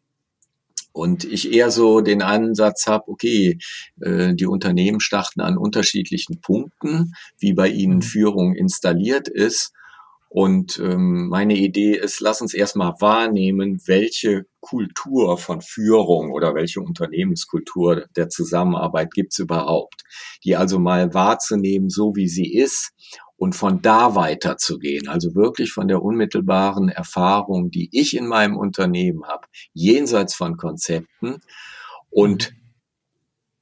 [0.93, 3.59] Und ich eher so den Ansatz habe, okay,
[4.03, 8.03] äh, die Unternehmen starten an unterschiedlichen Punkten, wie bei ihnen mhm.
[8.03, 9.73] Führung installiert ist.
[10.35, 16.81] Und ähm, meine Idee ist, lass uns erstmal wahrnehmen, welche Kultur von Führung oder welche
[16.81, 20.05] Unternehmenskultur der Zusammenarbeit gibt's überhaupt.
[20.43, 22.93] Die also mal wahrzunehmen, so wie sie ist
[23.37, 29.27] und von da weiterzugehen, also wirklich von der unmittelbaren Erfahrung, die ich in meinem Unternehmen
[29.27, 31.43] habe, jenseits von Konzepten
[32.09, 32.55] und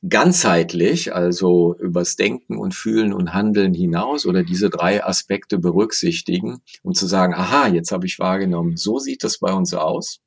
[0.08, 6.94] ganzheitlich, also übers Denken und Fühlen und Handeln hinaus oder diese drei Aspekte berücksichtigen, um
[6.94, 10.20] zu sagen, aha, jetzt habe ich wahrgenommen, so sieht das bei uns aus,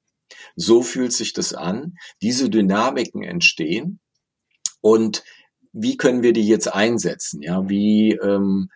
[0.56, 4.00] so fühlt sich das an, diese Dynamiken entstehen
[4.82, 5.24] und
[5.72, 7.42] wie können wir die jetzt einsetzen?
[7.42, 8.70] Ja, wie ähm,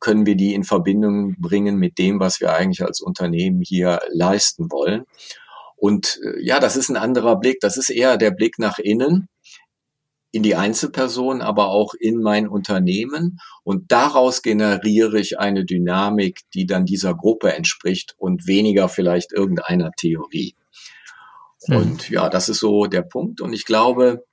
[0.00, 4.70] können wir die in Verbindung bringen mit dem, was wir eigentlich als Unternehmen hier leisten
[4.72, 5.04] wollen.
[5.76, 7.60] Und äh, ja, das ist ein anderer Blick.
[7.60, 9.28] Das ist eher der Blick nach innen,
[10.30, 13.38] in die Einzelperson, aber auch in mein Unternehmen.
[13.64, 19.90] Und daraus generiere ich eine Dynamik, die dann dieser Gruppe entspricht und weniger vielleicht irgendeiner
[19.92, 20.54] Theorie.
[21.66, 21.76] Mhm.
[21.76, 23.40] Und ja, das ist so der Punkt.
[23.40, 24.24] Und ich glaube,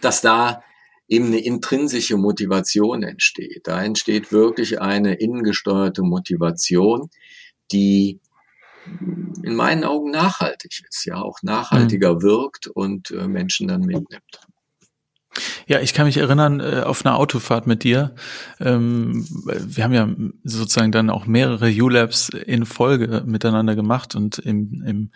[0.00, 0.62] dass da
[1.08, 3.66] eben eine intrinsische Motivation entsteht.
[3.66, 7.10] Da entsteht wirklich eine innengesteuerte Motivation,
[7.70, 8.20] die
[9.42, 12.22] in meinen Augen nachhaltig ist, ja auch nachhaltiger mhm.
[12.22, 14.40] wirkt und äh, Menschen dann mitnimmt.
[15.66, 18.14] Ja, ich kann mich erinnern äh, auf einer Autofahrt mit dir.
[18.60, 20.08] Ähm, wir haben ja
[20.44, 25.10] sozusagen dann auch mehrere U-Labs in Folge miteinander gemacht und im, im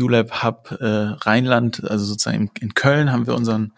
[0.00, 3.72] U-Lab Hub äh, Rheinland, also sozusagen in, Köln, haben wir unseren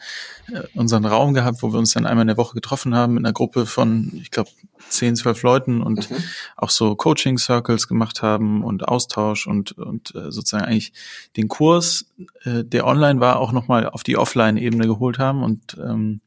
[0.49, 3.25] äh, unseren Raum gehabt, wo wir uns dann einmal in der Woche getroffen haben mit
[3.25, 4.51] einer Gruppe von, ich glaube,
[4.89, 6.17] zehn, zwölf Leuten und mhm.
[6.57, 10.93] auch so Coaching Circles gemacht haben und Austausch und und äh, sozusagen eigentlich
[11.37, 12.07] den Kurs,
[12.45, 16.21] äh, der online war, auch nochmal auf die Offline-Ebene geholt haben und ähm,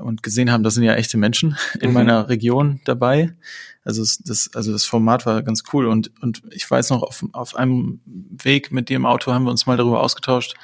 [0.00, 1.94] und gesehen haben, das sind ja echte Menschen in mhm.
[1.94, 3.34] meiner Region dabei.
[3.84, 7.54] Also das, also das Format war ganz cool und und ich weiß noch auf, auf
[7.54, 10.54] einem Weg mit dem Auto haben wir uns mal darüber ausgetauscht,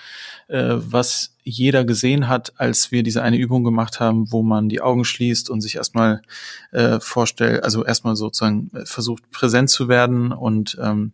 [0.48, 4.80] äh, was jeder gesehen hat, als wir diese eine Übung gemacht haben, wo man die
[4.80, 6.22] Augen schließt und sich erstmal
[6.70, 11.12] äh, vorstellt, also erstmal sozusagen versucht präsent zu werden und ähm,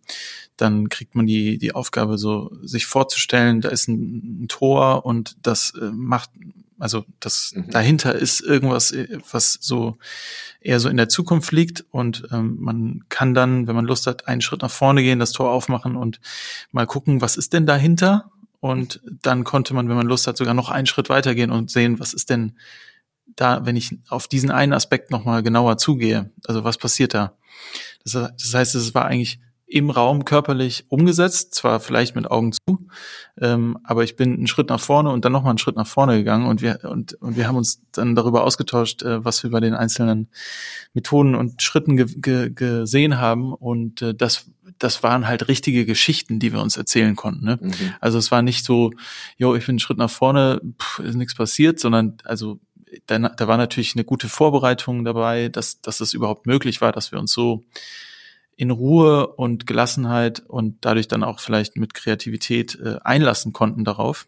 [0.56, 5.36] dann kriegt man die die Aufgabe so sich vorzustellen, da ist ein, ein Tor und
[5.42, 6.30] das äh, macht
[6.78, 7.70] also das mhm.
[7.70, 9.96] dahinter ist irgendwas, äh, was so
[10.60, 14.28] eher so in der Zukunft liegt und ähm, man kann dann, wenn man Lust hat,
[14.28, 16.20] einen Schritt nach vorne gehen, das Tor aufmachen und
[16.72, 18.30] mal gucken, was ist denn dahinter?
[18.60, 22.00] Und dann konnte man, wenn man Lust hat, sogar noch einen Schritt weitergehen und sehen,
[22.00, 22.56] was ist denn
[23.26, 26.30] da, wenn ich auf diesen einen Aspekt nochmal genauer zugehe.
[26.46, 27.36] Also was passiert da?
[28.04, 32.88] Das, das heißt, es war eigentlich im Raum körperlich umgesetzt, zwar vielleicht mit Augen zu,
[33.40, 36.16] ähm, aber ich bin einen Schritt nach vorne und dann nochmal einen Schritt nach vorne
[36.18, 39.58] gegangen und wir und, und wir haben uns dann darüber ausgetauscht, äh, was wir bei
[39.58, 40.28] den einzelnen
[40.94, 44.46] Methoden und Schritten ge ge gesehen haben und äh, das
[44.78, 47.44] das waren halt richtige Geschichten, die wir uns erzählen konnten.
[47.44, 47.58] Ne?
[47.60, 47.94] Mhm.
[48.00, 48.92] Also es war nicht so,
[49.38, 52.60] jo, ich bin einen Schritt nach vorne, pff, ist nichts passiert, sondern also
[53.06, 57.10] da, da war natürlich eine gute Vorbereitung dabei, dass dass es überhaupt möglich war, dass
[57.10, 57.64] wir uns so
[58.56, 64.26] in Ruhe und Gelassenheit und dadurch dann auch vielleicht mit Kreativität äh, einlassen konnten darauf.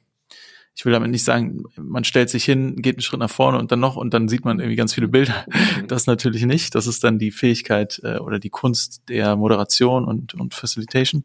[0.75, 3.73] Ich will damit nicht sagen, man stellt sich hin, geht einen Schritt nach vorne und
[3.73, 5.45] dann noch und dann sieht man irgendwie ganz viele Bilder.
[5.89, 6.75] Das natürlich nicht.
[6.75, 11.25] Das ist dann die Fähigkeit äh, oder die Kunst der Moderation und, und Facilitation.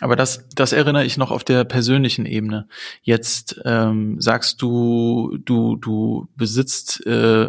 [0.00, 2.68] Aber das, das erinnere ich noch auf der persönlichen Ebene.
[3.02, 7.48] Jetzt ähm, sagst du, du, du besitzt äh,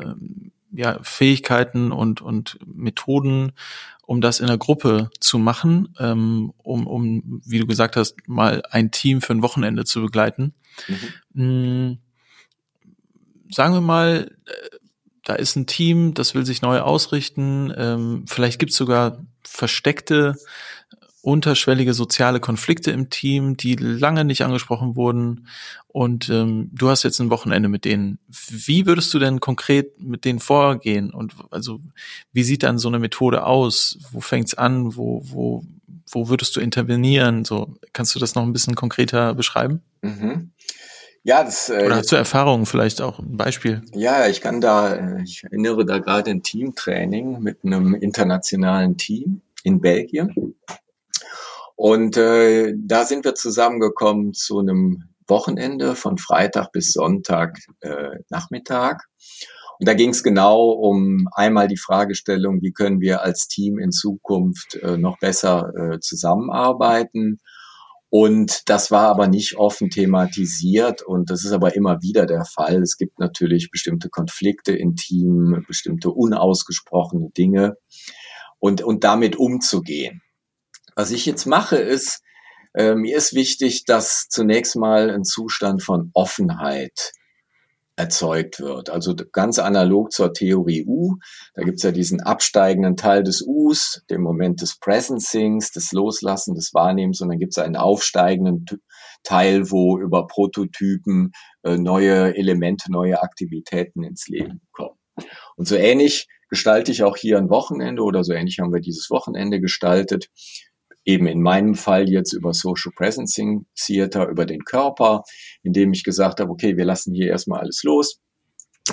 [0.72, 3.54] ja, Fähigkeiten und, und Methoden,
[4.06, 8.64] um das in der Gruppe zu machen, ähm, um, um, wie du gesagt hast, mal
[8.70, 10.54] ein Team für ein Wochenende zu begleiten.
[11.34, 12.00] Mhm.
[13.50, 14.78] Sagen wir mal, äh,
[15.24, 17.74] da ist ein Team, das will sich neu ausrichten.
[17.76, 20.36] Ähm, vielleicht gibt es sogar versteckte
[21.22, 25.48] unterschwellige soziale Konflikte im Team, die lange nicht angesprochen wurden.
[25.88, 28.18] Und ähm, du hast jetzt ein Wochenende mit denen.
[28.28, 31.12] Wie würdest du denn konkret mit denen vorgehen?
[31.12, 31.80] Und also
[32.34, 34.00] wie sieht dann so eine Methode aus?
[34.12, 34.96] Wo fängt's an?
[34.96, 35.64] Wo, wo,
[36.10, 37.46] wo würdest du intervenieren?
[37.46, 39.82] So, kannst du das noch ein bisschen konkreter beschreiben?
[40.02, 40.52] Mhm.
[41.24, 41.70] Ja, das.
[41.70, 43.84] Äh, Oder hast du Erfahrungen vielleicht auch ein Beispiel?
[43.94, 49.42] Ja, ich kann da, äh, ich erinnere da gerade ein Teamtraining mit einem internationalen Team
[49.64, 50.56] in Belgien.
[51.84, 59.06] Und äh, da sind wir zusammengekommen zu einem Wochenende von Freitag bis Sonntag äh, Nachmittag.
[59.80, 63.92] Und da ging es genau um einmal die Fragestellung, wie können wir als Team in
[63.92, 67.40] Zukunft äh, noch besser äh, zusammenarbeiten.
[68.10, 72.84] Und das war aber nicht offen thematisiert und das ist aber immer wieder der Fall.
[72.84, 77.78] Es gibt natürlich bestimmte Konflikte im Team, bestimmte unausgesprochene Dinge
[78.60, 80.22] und, und damit umzugehen.
[81.02, 82.22] Was ich jetzt mache, ist,
[82.76, 87.14] äh, mir ist wichtig, dass zunächst mal ein Zustand von Offenheit
[87.96, 88.92] erzeugt wird.
[88.92, 91.16] Also ganz analog zur Theorie U.
[91.56, 96.72] Da gibt's ja diesen absteigenden Teil des Us, den Moment des Presencings, des Loslassen, des
[96.76, 97.20] Wahrnehmens.
[97.20, 98.68] Und dann gibt's einen aufsteigenden
[99.24, 101.32] Teil, wo über Prototypen
[101.64, 105.00] äh, neue Elemente, neue Aktivitäten ins Leben kommen.
[105.56, 109.10] Und so ähnlich gestalte ich auch hier ein Wochenende oder so ähnlich haben wir dieses
[109.10, 110.30] Wochenende gestaltet
[111.06, 115.24] eben in meinem Fall jetzt über Social Presencing Theater, über den Körper,
[115.64, 118.20] indem ich gesagt habe, okay, wir lassen hier erstmal alles los.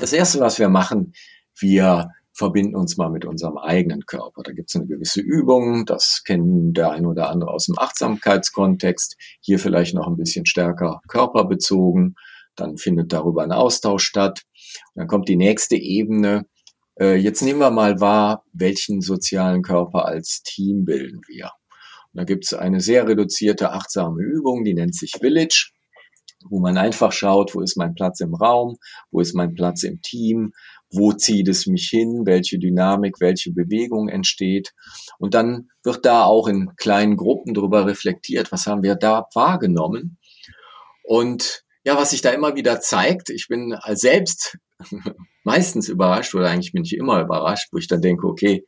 [0.00, 1.12] Das erste, was wir machen,
[1.58, 4.42] wir verbinden uns mal mit unserem eigenen Körper.
[4.44, 9.16] Da gibt es eine gewisse Übung, das kennen der ein oder andere aus dem Achtsamkeitskontext,
[9.40, 12.14] hier vielleicht noch ein bisschen stärker körperbezogen.
[12.54, 14.42] Dann findet darüber ein Austausch statt.
[14.94, 16.46] Und dann kommt die nächste Ebene.
[16.98, 21.50] Äh, jetzt nehmen wir mal wahr, welchen sozialen Körper als Team bilden wir.
[22.18, 25.70] Da gibt es eine sehr reduzierte achtsame Übung, die nennt sich Village,
[26.50, 28.76] wo man einfach schaut, wo ist mein Platz im Raum,
[29.12, 30.50] wo ist mein Platz im Team,
[30.90, 34.74] wo zieht es mich hin, welche Dynamik, welche Bewegung entsteht.
[35.20, 40.18] Und dann wird da auch in kleinen Gruppen darüber reflektiert, was haben wir da wahrgenommen.
[41.04, 44.59] Und ja, was sich da immer wieder zeigt, ich bin selbst
[45.44, 48.64] meistens überrascht oder eigentlich bin ich immer überrascht, wo ich dann denke, okay,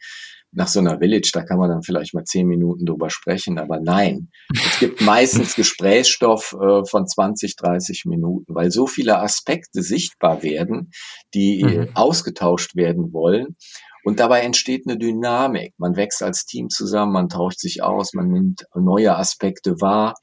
[0.52, 3.78] nach so einer Village, da kann man dann vielleicht mal zehn Minuten drüber sprechen, aber
[3.80, 10.42] nein, es gibt meistens Gesprächsstoff äh, von 20, 30 Minuten, weil so viele Aspekte sichtbar
[10.42, 10.90] werden,
[11.34, 11.90] die mhm.
[11.94, 13.56] ausgetauscht werden wollen.
[14.02, 15.74] Und dabei entsteht eine Dynamik.
[15.76, 20.14] Man wächst als Team zusammen, man tauscht sich aus, man nimmt neue Aspekte wahr.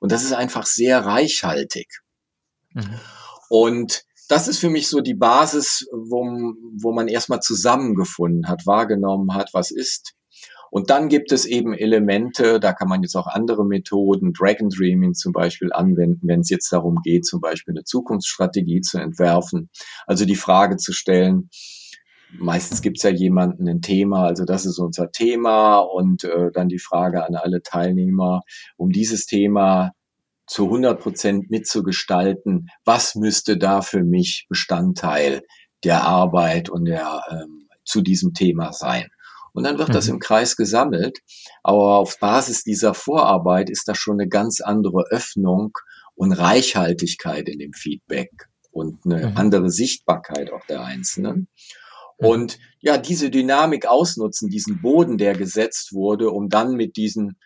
[0.00, 1.88] Und das ist einfach sehr reichhaltig.
[2.74, 3.00] Mhm.
[3.48, 6.24] Und das ist für mich so die Basis, wo,
[6.76, 10.14] wo man erstmal zusammengefunden hat, wahrgenommen hat, was ist.
[10.70, 15.14] Und dann gibt es eben Elemente, da kann man jetzt auch andere Methoden, Dragon Dreaming
[15.14, 19.70] zum Beispiel anwenden, wenn es jetzt darum geht, zum Beispiel eine Zukunftsstrategie zu entwerfen.
[20.06, 21.48] Also die Frage zu stellen,
[22.38, 26.68] meistens gibt es ja jemanden ein Thema, also das ist unser Thema und äh, dann
[26.68, 28.42] die Frage an alle Teilnehmer,
[28.76, 29.92] um dieses Thema
[30.46, 35.42] zu 100 Prozent mitzugestalten, was müsste da für mich Bestandteil
[35.84, 39.08] der Arbeit und der ähm, zu diesem Thema sein.
[39.52, 39.94] Und dann wird mhm.
[39.94, 41.20] das im Kreis gesammelt.
[41.62, 45.72] Aber auf Basis dieser Vorarbeit ist da schon eine ganz andere Öffnung
[46.14, 48.30] und Reichhaltigkeit in dem Feedback
[48.70, 49.36] und eine mhm.
[49.36, 51.48] andere Sichtbarkeit auch der Einzelnen.
[52.18, 52.26] Mhm.
[52.26, 57.38] Und ja, diese Dynamik ausnutzen, diesen Boden, der gesetzt wurde, um dann mit diesen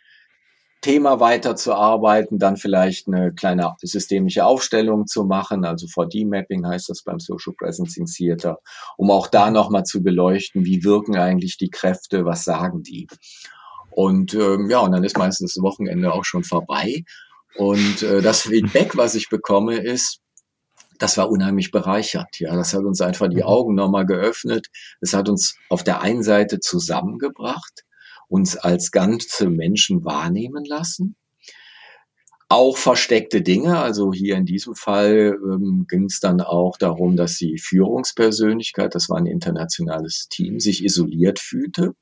[0.80, 7.18] Thema weiterzuarbeiten, dann vielleicht eine kleine systemische Aufstellung zu machen, also 4D-Mapping heißt das beim
[7.18, 8.58] Social Presencing Theater,
[8.96, 13.08] um auch da nochmal zu beleuchten, wie wirken eigentlich die Kräfte, was sagen die.
[13.90, 17.02] Und ähm, ja, und dann ist meistens das Wochenende auch schon vorbei.
[17.56, 20.20] Und äh, das Feedback, was ich bekomme, ist,
[20.98, 22.38] das war unheimlich bereichert.
[22.38, 23.42] Ja, das hat uns einfach die mhm.
[23.42, 24.68] Augen nochmal geöffnet.
[25.00, 27.84] Es hat uns auf der einen Seite zusammengebracht
[28.28, 31.16] uns als ganze Menschen wahrnehmen lassen.
[32.50, 37.36] Auch versteckte Dinge, also hier in diesem Fall ähm, ging es dann auch darum, dass
[37.36, 41.94] die Führungspersönlichkeit, das war ein internationales Team, sich isoliert fühlte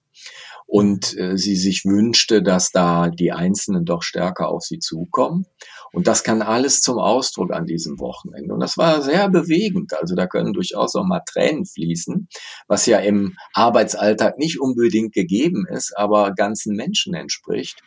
[0.67, 5.47] und äh, sie sich wünschte, dass da die Einzelnen doch stärker auf sie zukommen.
[5.97, 8.53] Und das kann alles zum Ausdruck an diesem Wochenende.
[8.53, 9.95] Und das war sehr bewegend.
[9.99, 12.29] Also da können durchaus auch mal Tränen fließen,
[12.69, 17.81] was ja im Arbeitsalltag nicht unbedingt gegeben ist, aber ganzen Menschen entspricht.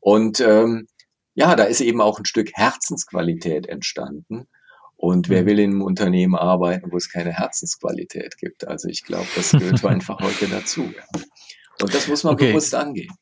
[0.00, 0.88] Und ähm,
[1.34, 4.48] ja, da ist eben auch ein Stück Herzensqualität entstanden.
[4.96, 5.46] Und wer mhm.
[5.46, 8.66] will in einem Unternehmen arbeiten, wo es keine Herzensqualität gibt?
[8.66, 10.92] Also ich glaube, das gehört einfach heute dazu.
[11.80, 12.48] Und das muss man okay.
[12.48, 13.14] bewusst angehen.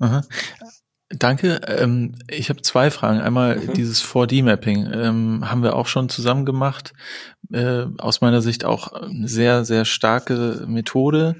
[0.00, 0.20] Aha.
[1.10, 1.60] Danke.
[1.66, 3.20] Ähm, ich habe zwei Fragen.
[3.20, 3.74] Einmal mhm.
[3.74, 6.92] dieses 4D-Mapping ähm, haben wir auch schon zusammen gemacht.
[7.52, 11.36] Äh, aus meiner Sicht auch eine sehr, sehr starke Methode.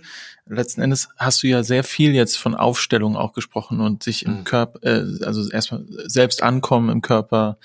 [0.47, 4.41] Letzten Endes hast du ja sehr viel jetzt von Aufstellung auch gesprochen und sich im
[4.41, 4.45] mhm.
[4.45, 7.57] Körper, äh, also erstmal selbst ankommen im Körper,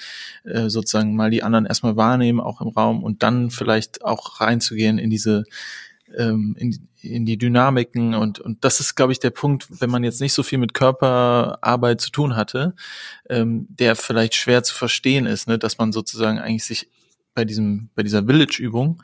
[0.46, 4.98] äh, sozusagen mal die anderen erstmal wahrnehmen, auch im Raum und dann vielleicht auch reinzugehen
[4.98, 5.44] in diese
[6.18, 10.04] ähm, in, in die Dynamiken und, und das ist, glaube ich, der Punkt, wenn man
[10.04, 12.76] jetzt nicht so viel mit Körperarbeit zu tun hatte,
[13.30, 16.90] ähm, der vielleicht schwer zu verstehen ist, ne, dass man sozusagen eigentlich sich
[17.34, 19.02] bei diesem, bei dieser Village-Übung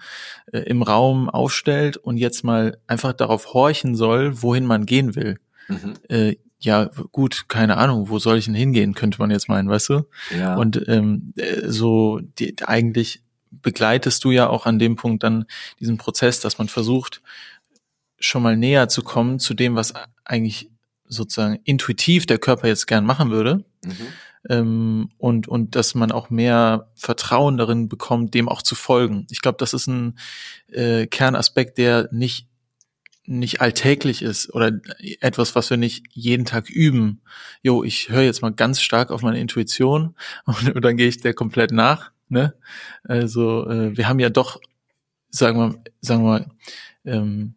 [0.52, 5.40] äh, im Raum aufstellt und jetzt mal einfach darauf horchen soll, wohin man gehen will.
[5.68, 5.94] Mhm.
[6.10, 9.90] Äh, ja, gut, keine Ahnung, wo soll ich denn hingehen, könnte man jetzt meinen, weißt
[9.90, 10.08] du?
[10.38, 10.56] Ja.
[10.56, 13.22] Und ähm, äh, so die, eigentlich
[13.62, 15.46] begleitest du ja auch an dem Punkt dann
[15.80, 17.22] diesen Prozess, dass man versucht,
[18.20, 19.94] schon mal näher zu kommen zu dem, was
[20.24, 20.70] eigentlich
[21.08, 23.64] sozusagen intuitiv der Körper jetzt gern machen würde.
[23.84, 24.08] Mhm.
[24.48, 29.26] Ähm, und, und dass man auch mehr Vertrauen darin bekommt, dem auch zu folgen.
[29.32, 30.18] Ich glaube, das ist ein
[30.72, 32.48] äh, Kernaspekt, der nicht
[33.28, 34.72] nicht alltäglich ist oder
[35.20, 37.22] etwas, was wir nicht jeden Tag üben.
[37.64, 41.22] Jo, ich höre jetzt mal ganz stark auf meine Intuition und, und dann gehe ich
[41.22, 42.12] der komplett nach.
[42.28, 42.54] Ne?
[43.04, 44.60] Also äh, wir haben ja doch,
[45.30, 46.46] sagen wir, sagen wir mal,
[47.06, 47.56] ähm,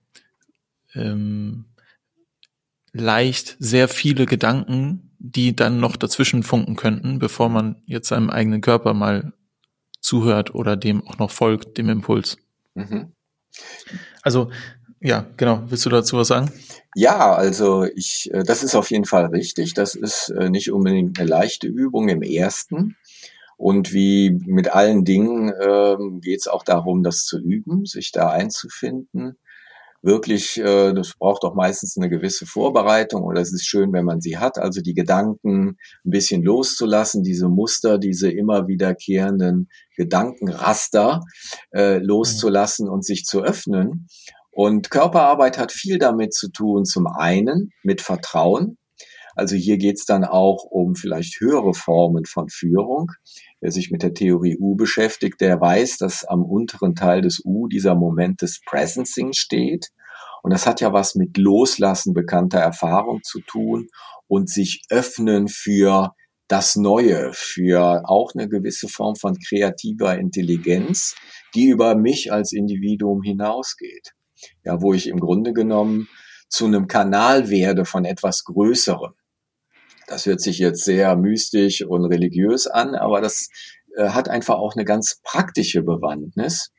[0.95, 1.65] ähm,
[2.93, 8.61] leicht sehr viele Gedanken, die dann noch dazwischen funken könnten, bevor man jetzt seinem eigenen
[8.61, 9.33] Körper mal
[10.01, 12.37] zuhört oder dem auch noch folgt, dem Impuls.
[12.75, 13.13] Mhm.
[14.23, 14.51] Also
[15.01, 15.63] ja, genau.
[15.67, 16.51] Willst du dazu was sagen?
[16.95, 19.75] Ja, also ich, äh, das ist auf jeden Fall richtig.
[19.75, 22.97] Das ist äh, nicht unbedingt eine leichte Übung im ersten.
[23.59, 28.31] Und wie mit allen Dingen ähm, geht es auch darum, das zu üben, sich da
[28.31, 29.37] einzufinden.
[30.01, 34.21] Wirklich, äh, das braucht auch meistens eine gewisse Vorbereitung oder es ist schön, wenn man
[34.21, 34.59] sie hat.
[34.59, 41.21] Also die Gedanken ein bisschen loszulassen, diese Muster, diese immer wiederkehrenden Gedankenraster
[41.75, 44.07] äh, loszulassen und sich zu öffnen.
[44.53, 48.79] Und Körperarbeit hat viel damit zu tun, zum einen mit Vertrauen.
[49.39, 53.13] Also hier geht es dann auch um vielleicht höhere Formen von Führung
[53.61, 57.69] wer sich mit der Theorie U beschäftigt, der weiß, dass am unteren Teil des U
[57.69, 59.89] dieser Moment des Presencing steht.
[60.43, 63.89] Und das hat ja was mit Loslassen bekannter Erfahrung zu tun
[64.29, 66.13] und sich öffnen für
[66.47, 71.15] das Neue, für auch eine gewisse Form von kreativer Intelligenz,
[71.55, 74.13] die über mich als Individuum hinausgeht.
[74.65, 76.09] Ja, wo ich im Grunde genommen
[76.49, 79.13] zu einem Kanal werde von etwas Größerem.
[80.09, 83.49] Das hört sich jetzt sehr mystisch und religiös an, aber das
[83.95, 86.73] äh, hat einfach auch eine ganz praktische Bewandtnis.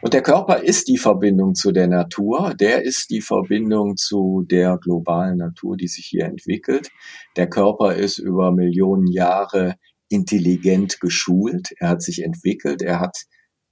[0.00, 4.78] Und der Körper ist die Verbindung zu der Natur, der ist die Verbindung zu der
[4.78, 6.88] globalen Natur, die sich hier entwickelt.
[7.36, 9.76] Der Körper ist über Millionen Jahre
[10.08, 13.16] intelligent geschult, er hat sich entwickelt, er hat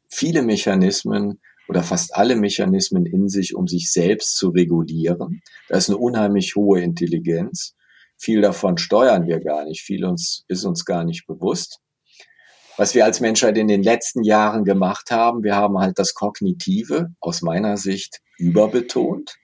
[0.09, 5.41] viele Mechanismen oder fast alle Mechanismen in sich, um sich selbst zu regulieren.
[5.69, 7.75] Da ist eine unheimlich hohe Intelligenz.
[8.21, 11.81] Viel davon steuern wir gar nicht, viel uns, ist uns gar nicht bewusst.
[12.77, 17.09] Was wir als Menschheit in den letzten Jahren gemacht haben, wir haben halt das Kognitive
[17.19, 19.37] aus meiner Sicht überbetont.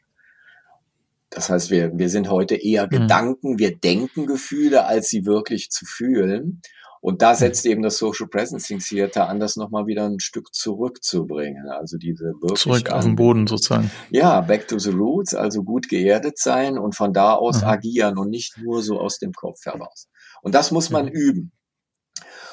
[1.31, 2.91] Das heißt, wir, wir sind heute eher mhm.
[2.91, 6.61] Gedanken, wir denken Gefühle, als sie wirklich zu fühlen.
[7.01, 11.69] Und da setzt eben das Social Presencing Theater an, das nochmal wieder ein Stück zurückzubringen.
[11.69, 12.61] Also diese wirklich.
[12.61, 13.91] Zurück auf den Boden sozusagen.
[14.11, 17.69] Ja, back to the roots, also gut geerdet sein und von da aus mhm.
[17.69, 20.09] agieren und nicht nur so aus dem Kopf heraus.
[20.43, 21.13] Und das muss man mhm.
[21.13, 21.53] üben.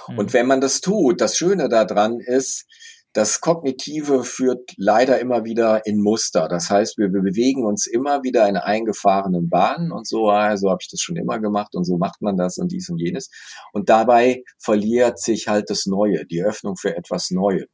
[0.08, 0.34] Und mhm.
[0.34, 2.66] wenn man das tut, das Schöne daran ist,
[3.14, 6.48] das Kognitive führt leider immer wieder in Muster.
[6.48, 10.80] Das heißt, wir, bewegen uns immer wieder in eingefahrenen Bahnen und so, ah, so habe
[10.82, 13.30] ich das schon immer gemacht und so macht man das und dies und jenes.
[13.72, 17.68] Und dabei verliert sich halt das Neue, die Öffnung für etwas Neues.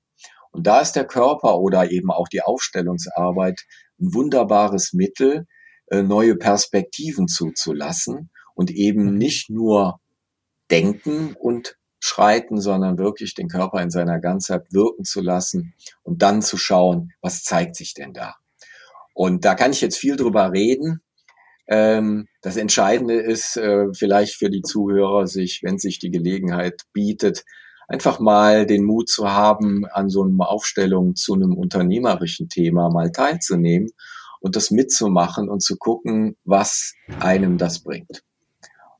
[0.52, 3.62] Und da ist der Körper oder eben auch die Aufstellungsarbeit
[4.00, 5.46] ein wunderbares Mittel,
[5.88, 9.18] äh, neue Perspektiven zuzulassen und eben mhm.
[9.18, 10.02] nicht nur
[10.70, 15.74] denken und schreiten, sondern wirklich den Körper in seiner Ganzheit wirken zu lassen
[16.04, 18.36] und dann zu schauen, was zeigt sich denn da.
[19.14, 21.02] Und da kann ich jetzt viel drüber reden.
[21.68, 27.44] Ähm, das Entscheidende ist äh, vielleicht für die Zuhörer, sich, wenn sich die Gelegenheit bietet,
[27.88, 33.12] einfach mal den Mut zu haben, an so einer Aufstellung zu einem unternehmerischen Thema mal
[33.12, 33.90] teilzunehmen
[34.40, 38.24] und das mitzumachen und zu gucken, was einem das bringt.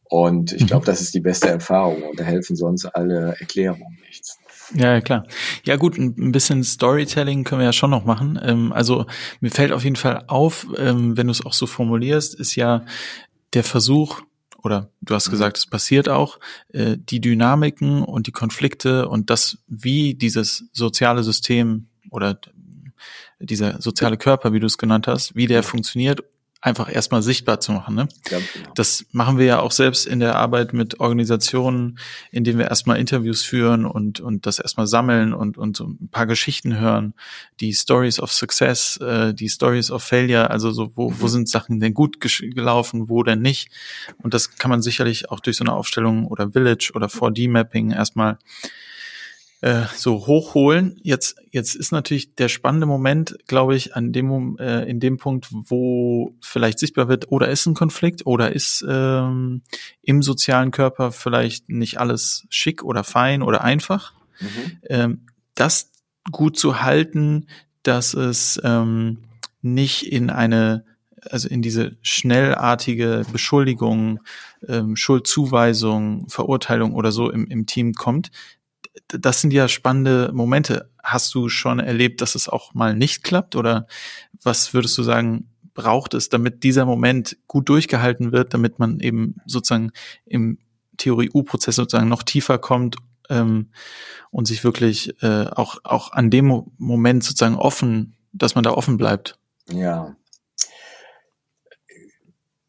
[0.10, 0.88] Und ich glaube, mhm.
[0.88, 4.40] das ist die beste Erfahrung und da helfen sonst alle Erklärungen nichts.
[4.74, 5.26] Ja, klar.
[5.64, 8.40] Ja gut, ein bisschen Storytelling können wir ja schon noch machen.
[8.42, 9.06] Ähm, also
[9.40, 12.86] mir fällt auf jeden Fall auf, ähm, wenn du es auch so formulierst, ist ja
[13.54, 14.22] der Versuch,
[14.64, 15.32] oder du hast mhm.
[15.32, 16.40] gesagt, es passiert auch,
[16.74, 22.40] äh, die Dynamiken und die Konflikte und das, wie dieses soziale System oder
[23.40, 26.24] dieser soziale Körper, wie du es genannt hast, wie der funktioniert
[26.62, 27.96] einfach erstmal sichtbar zu machen.
[27.96, 28.10] Ne?
[28.30, 28.72] Ja, genau.
[28.76, 32.00] Das machen wir ja auch selbst in der Arbeit mit Organisationen,
[32.32, 36.28] indem wir erstmal Interviews führen und, und das erstmal sammeln und, und so ein paar
[36.28, 37.14] Geschichten hören,
[37.62, 41.30] die Stories of Success, äh, die Stories of Failure, also so, wo, wo mhm.
[41.30, 43.70] sind Sachen denn gut gelaufen, wo denn nicht.
[44.18, 48.38] Und das kann man sicherlich auch durch so eine Aufstellung oder Village oder 4D-Mapping erstmal
[49.62, 50.98] äh, so hochholen.
[51.04, 55.48] Jetzt, jetzt ist natürlich der spannende Moment, glaube ich, an dem, äh, in dem Punkt,
[55.52, 59.62] wo vielleicht sichtbar wird, oder ist ein Konflikt, oder ist ähm,
[60.02, 64.14] im sozialen Körper vielleicht nicht alles schick oder fein oder einfach.
[64.40, 64.78] Mhm.
[64.90, 65.92] Ähm, das
[66.32, 67.48] gut zu halten,
[67.84, 69.20] dass es ähm,
[69.62, 70.86] nicht in eine
[71.30, 74.22] also in diese schnellartige Beschuldigung,
[74.68, 78.32] ähm, Schuldzuweisung, Verurteilung oder so im, im Team kommt,
[79.08, 80.90] das sind ja spannende Momente.
[81.04, 83.56] Hast du schon erlebt, dass es auch mal nicht klappt?
[83.56, 83.88] Oder
[84.42, 89.36] was würdest du sagen, braucht es, damit dieser Moment gut durchgehalten wird, damit man eben
[89.46, 89.92] sozusagen
[90.26, 90.60] im
[90.98, 92.98] Theorie-U-Prozess sozusagen noch tiefer kommt
[93.30, 93.72] ähm,
[94.32, 98.98] und sich wirklich äh, auch, auch an dem Moment sozusagen offen, dass man da offen
[98.98, 99.40] bleibt?
[99.72, 100.16] Ja,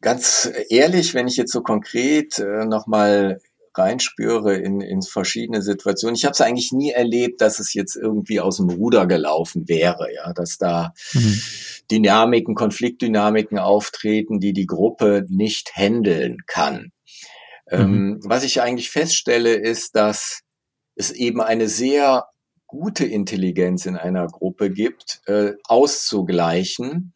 [0.01, 3.39] Ganz ehrlich, wenn ich jetzt so konkret äh, nochmal
[3.75, 6.15] reinspüre in, in verschiedene Situationen.
[6.15, 10.13] Ich habe es eigentlich nie erlebt, dass es jetzt irgendwie aus dem Ruder gelaufen wäre,
[10.13, 11.41] ja, dass da mhm.
[11.89, 16.91] Dynamiken, Konfliktdynamiken auftreten, die die Gruppe nicht handeln kann.
[17.69, 17.93] Ähm, mhm.
[17.93, 20.41] Ähm, was ich eigentlich feststelle, ist, dass
[20.95, 22.25] es eben eine sehr
[22.67, 27.13] gute Intelligenz in einer Gruppe gibt, äh, auszugleichen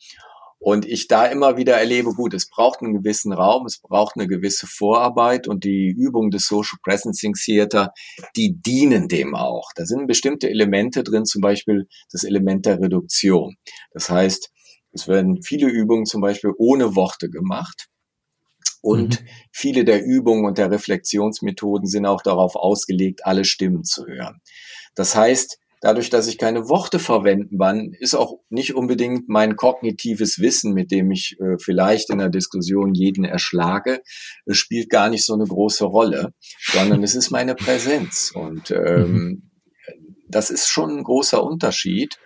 [0.66, 4.26] und ich da immer wieder erlebe, gut, es braucht einen gewissen Raum, es braucht eine
[4.26, 7.94] gewisse Vorarbeit und die Übungen des Social Presencing Theater,
[8.36, 9.70] die dienen dem auch.
[9.76, 13.58] Da sind bestimmte Elemente drin, zum Beispiel das Element der Reduktion.
[13.92, 14.50] Das heißt,
[14.92, 17.86] es werden viele Übungen zum Beispiel ohne Worte gemacht.
[18.82, 19.28] Und mhm.
[19.52, 24.42] viele der Übungen und der Reflexionsmethoden sind auch darauf ausgelegt, alle Stimmen zu hören.
[24.96, 30.40] Das heißt, dadurch, dass ich keine Worte verwenden kann, ist auch nicht unbedingt mein kognitives
[30.40, 34.02] Wissen, mit dem ich äh, vielleicht in der Diskussion jeden erschlage,
[34.46, 36.34] äh, spielt gar nicht so eine große Rolle,
[36.72, 38.32] sondern es ist meine Präsenz.
[38.34, 39.52] Und ähm, mhm.
[40.30, 42.18] das ist schon ein großer Unterschied.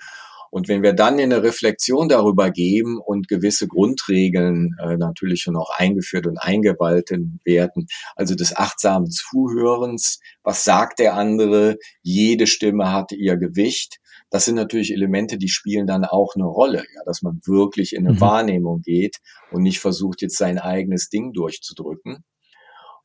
[0.51, 5.55] Und wenn wir dann in eine Reflexion darüber geben und gewisse Grundregeln äh, natürlich schon
[5.55, 12.91] auch eingeführt und eingewaltet werden, also des achtsamen Zuhörens, was sagt der andere, jede Stimme
[12.91, 17.21] hat ihr Gewicht, das sind natürlich Elemente, die spielen dann auch eine Rolle, ja, dass
[17.21, 18.21] man wirklich in eine mhm.
[18.21, 19.17] Wahrnehmung geht
[19.51, 22.23] und nicht versucht, jetzt sein eigenes Ding durchzudrücken.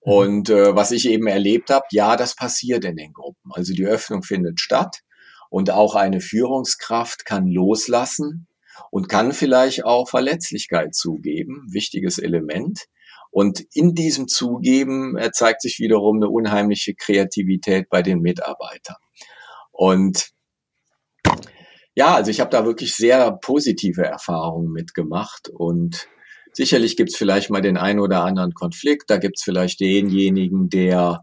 [0.05, 0.13] Mhm.
[0.13, 3.53] Und äh, was ich eben erlebt habe, ja, das passiert in den Gruppen.
[3.53, 5.01] Also die Öffnung findet statt.
[5.55, 8.49] Und auch eine Führungskraft kann loslassen
[8.91, 12.87] und kann vielleicht auch Verletzlichkeit zugeben, wichtiges Element.
[13.31, 18.97] Und in diesem Zugeben zeigt sich wiederum eine unheimliche Kreativität bei den Mitarbeitern.
[19.71, 20.31] Und
[21.95, 26.09] ja, also ich habe da wirklich sehr positive Erfahrungen mitgemacht und
[26.53, 29.09] sicherlich gibt es vielleicht mal den einen oder anderen Konflikt.
[29.09, 31.23] Da gibt es vielleicht denjenigen, der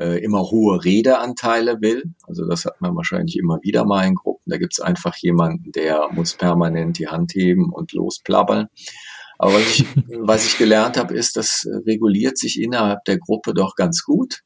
[0.00, 2.04] äh, immer hohe Redeanteile will.
[2.26, 4.50] Also das hat man wahrscheinlich immer wieder mal in Gruppen.
[4.50, 8.68] Da gibt es einfach jemanden, der muss permanent die Hand heben und losplappern.
[9.38, 9.86] Aber was ich,
[10.20, 14.40] was ich gelernt habe, ist, das reguliert sich innerhalb der Gruppe doch ganz gut.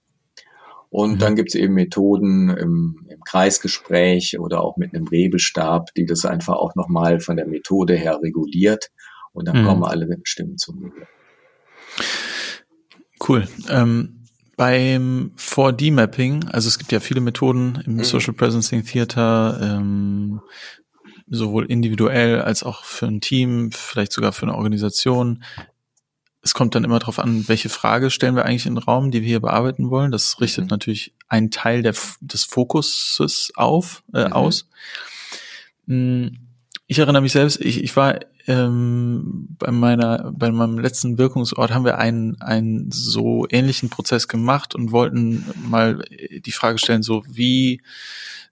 [0.88, 1.18] Und mhm.
[1.18, 6.24] dann gibt es eben Methoden im, im, Kreisgespräch oder auch mit einem Rebelstab, die das
[6.24, 8.90] einfach auch nochmal von der Methode her reguliert.
[9.32, 9.66] Und dann mhm.
[9.66, 11.06] kommen alle Stimmen zum Mittel.
[13.26, 13.46] Cool.
[13.68, 14.15] Ähm,
[14.56, 18.04] beim 4D-Mapping, also es gibt ja viele Methoden im mhm.
[18.04, 20.40] Social Presencing Theater, ähm,
[21.28, 25.44] sowohl individuell als auch für ein Team, vielleicht sogar für eine Organisation.
[26.42, 29.20] Es kommt dann immer darauf an, welche Frage stellen wir eigentlich in den Raum, die
[29.20, 30.12] wir hier bearbeiten wollen.
[30.12, 30.70] Das richtet mhm.
[30.70, 34.32] natürlich einen Teil der, des Fokuses auf, äh, mhm.
[34.32, 34.68] aus.
[35.86, 36.45] Hm,
[36.88, 41.84] ich erinnere mich selbst, ich, ich war ähm, bei meiner, bei meinem letzten Wirkungsort haben
[41.84, 46.04] wir einen, einen so ähnlichen Prozess gemacht und wollten mal
[46.44, 47.82] die Frage stellen, so wie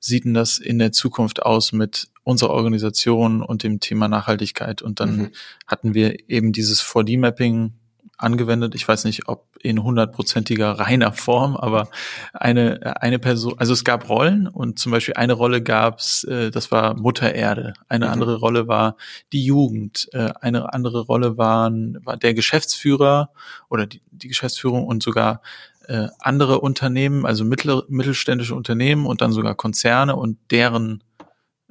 [0.00, 4.82] sieht denn das in der Zukunft aus mit unserer Organisation und dem Thema Nachhaltigkeit?
[4.82, 5.30] Und dann mhm.
[5.66, 7.72] hatten wir eben dieses 4D-Mapping
[8.18, 8.74] angewendet.
[8.74, 11.88] Ich weiß nicht, ob in hundertprozentiger reiner Form, aber
[12.32, 16.70] eine, eine Person, also es gab Rollen und zum Beispiel eine Rolle gab's, äh, das
[16.70, 17.74] war Mutter Erde.
[17.88, 18.12] Eine mhm.
[18.12, 18.96] andere Rolle war
[19.32, 20.08] die Jugend.
[20.12, 23.30] Äh, eine andere Rolle waren, war der Geschäftsführer
[23.68, 25.40] oder die, die Geschäftsführung und sogar
[25.88, 31.02] äh, andere Unternehmen, also mittel, mittelständische Unternehmen und dann sogar Konzerne und deren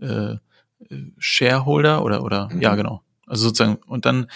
[0.01, 0.35] äh,
[1.17, 2.61] Shareholder oder oder mhm.
[2.61, 3.01] ja genau.
[3.25, 4.27] Also sozusagen und dann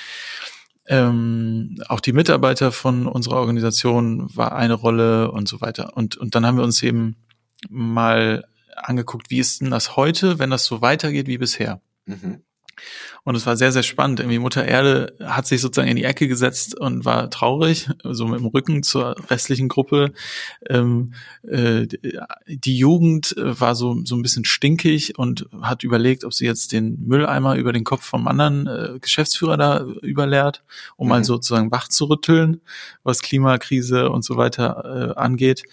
[0.88, 5.96] ähm, auch die Mitarbeiter von unserer Organisation war eine Rolle und so weiter.
[5.96, 7.18] Und, und dann haben wir uns eben
[7.70, 11.82] mal angeguckt, wie ist denn das heute, wenn das so weitergeht wie bisher?
[12.06, 12.44] Mhm.
[13.24, 14.20] Und es war sehr, sehr spannend.
[14.20, 18.40] Irgendwie Mutter Erde hat sich sozusagen in die Ecke gesetzt und war traurig, so mit
[18.40, 20.14] dem Rücken zur restlichen Gruppe.
[20.70, 21.14] Ähm,
[21.48, 21.88] äh,
[22.48, 27.06] die Jugend war so, so ein bisschen stinkig und hat überlegt, ob sie jetzt den
[27.06, 30.64] Mülleimer über den Kopf vom anderen äh, Geschäftsführer da überleert,
[30.96, 31.10] um mhm.
[31.10, 32.62] mal sozusagen wach zu rütteln,
[33.04, 35.64] was Klimakrise und so weiter äh, angeht.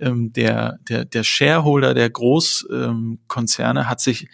[0.00, 4.28] Ähm, der, der, der Shareholder der Großkonzerne ähm, hat sich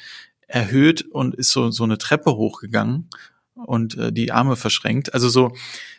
[0.50, 3.08] erhöht und ist so, so eine Treppe hochgegangen
[3.54, 5.14] und äh, die Arme verschränkt.
[5.14, 5.52] Also so,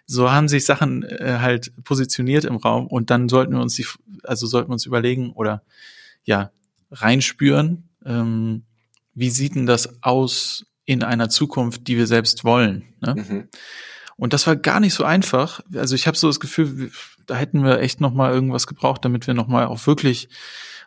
[0.06, 3.86] so haben sich Sachen äh, halt positioniert im Raum und dann sollten wir uns die,
[4.24, 5.64] also sollten wir uns überlegen oder
[6.24, 6.52] ja,
[6.91, 8.64] reinspüren, ähm,
[9.14, 12.93] wie sieht denn das aus in einer Zukunft, die wir selbst wollen.
[12.99, 13.16] Ne?
[13.16, 13.47] Mhm.
[14.18, 15.62] Und das war gar nicht so einfach.
[15.74, 16.91] Also ich habe so das Gefühl,
[17.26, 20.30] da hätten wir echt noch mal irgendwas gebraucht, damit wir noch mal auch wirklich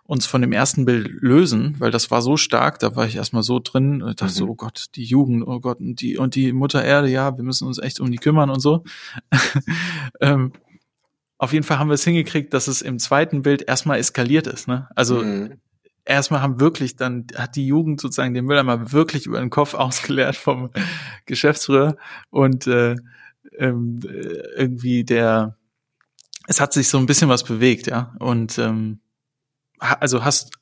[0.07, 3.43] uns von dem ersten Bild lösen, weil das war so stark, da war ich erstmal
[3.43, 4.39] so drin, und dachte mhm.
[4.39, 7.45] so, oh Gott, die Jugend, oh Gott, und die, und die Mutter Erde, ja, wir
[7.45, 8.85] müssen uns echt um die kümmern und so.
[10.21, 10.53] ähm,
[11.39, 14.69] auf jeden Fall haben wir es hingekriegt, dass es im zweiten Bild erstmal eskaliert ist.
[14.69, 14.89] Ne?
[14.95, 15.55] Also mhm.
[16.05, 20.37] erstmal haben wirklich, dann hat die Jugend sozusagen den Mülleimer wirklich über den Kopf ausgeleert
[20.37, 20.71] vom
[21.25, 21.97] Geschäftsführer
[22.29, 22.97] und äh,
[23.59, 24.01] ähm,
[24.57, 25.57] irgendwie der,
[26.47, 28.15] es hat sich so ein bisschen was bewegt, ja.
[28.19, 29.01] Und ähm,
[29.79, 30.53] also hast,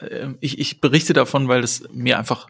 [0.00, 2.48] äh, ich, ich berichte davon, weil es mir einfach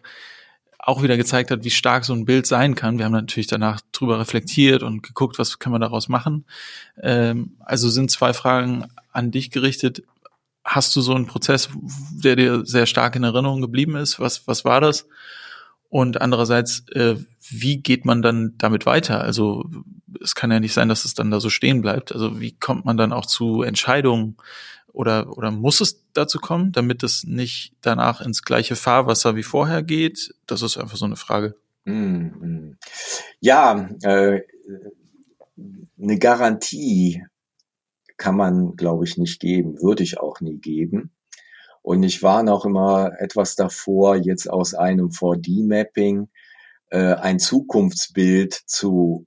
[0.85, 2.97] auch wieder gezeigt hat, wie stark so ein Bild sein kann.
[2.97, 6.45] Wir haben natürlich danach drüber reflektiert und geguckt, was kann man daraus machen.
[7.01, 10.03] Ähm, also sind zwei Fragen an dich gerichtet.
[10.65, 11.69] Hast du so einen Prozess,
[12.11, 14.19] der dir sehr stark in Erinnerung geblieben ist?
[14.19, 15.07] Was, was war das?
[15.89, 17.15] Und andererseits, äh,
[17.49, 19.21] wie geht man dann damit weiter?
[19.21, 19.69] Also
[20.21, 22.11] es kann ja nicht sein, dass es dann da so stehen bleibt.
[22.11, 24.35] Also wie kommt man dann auch zu Entscheidungen?
[24.93, 29.81] Oder, oder muss es dazu kommen, damit es nicht danach ins gleiche Fahrwasser wie vorher
[29.81, 30.33] geht?
[30.45, 31.55] Das ist einfach so eine Frage.
[31.85, 32.73] Mm,
[33.39, 34.41] ja, äh,
[36.01, 37.23] eine Garantie
[38.17, 41.11] kann man, glaube ich, nicht geben, würde ich auch nie geben.
[41.81, 46.29] Und ich war noch immer etwas davor, jetzt aus einem 4D-Mapping
[46.91, 49.25] äh, ein Zukunftsbild zu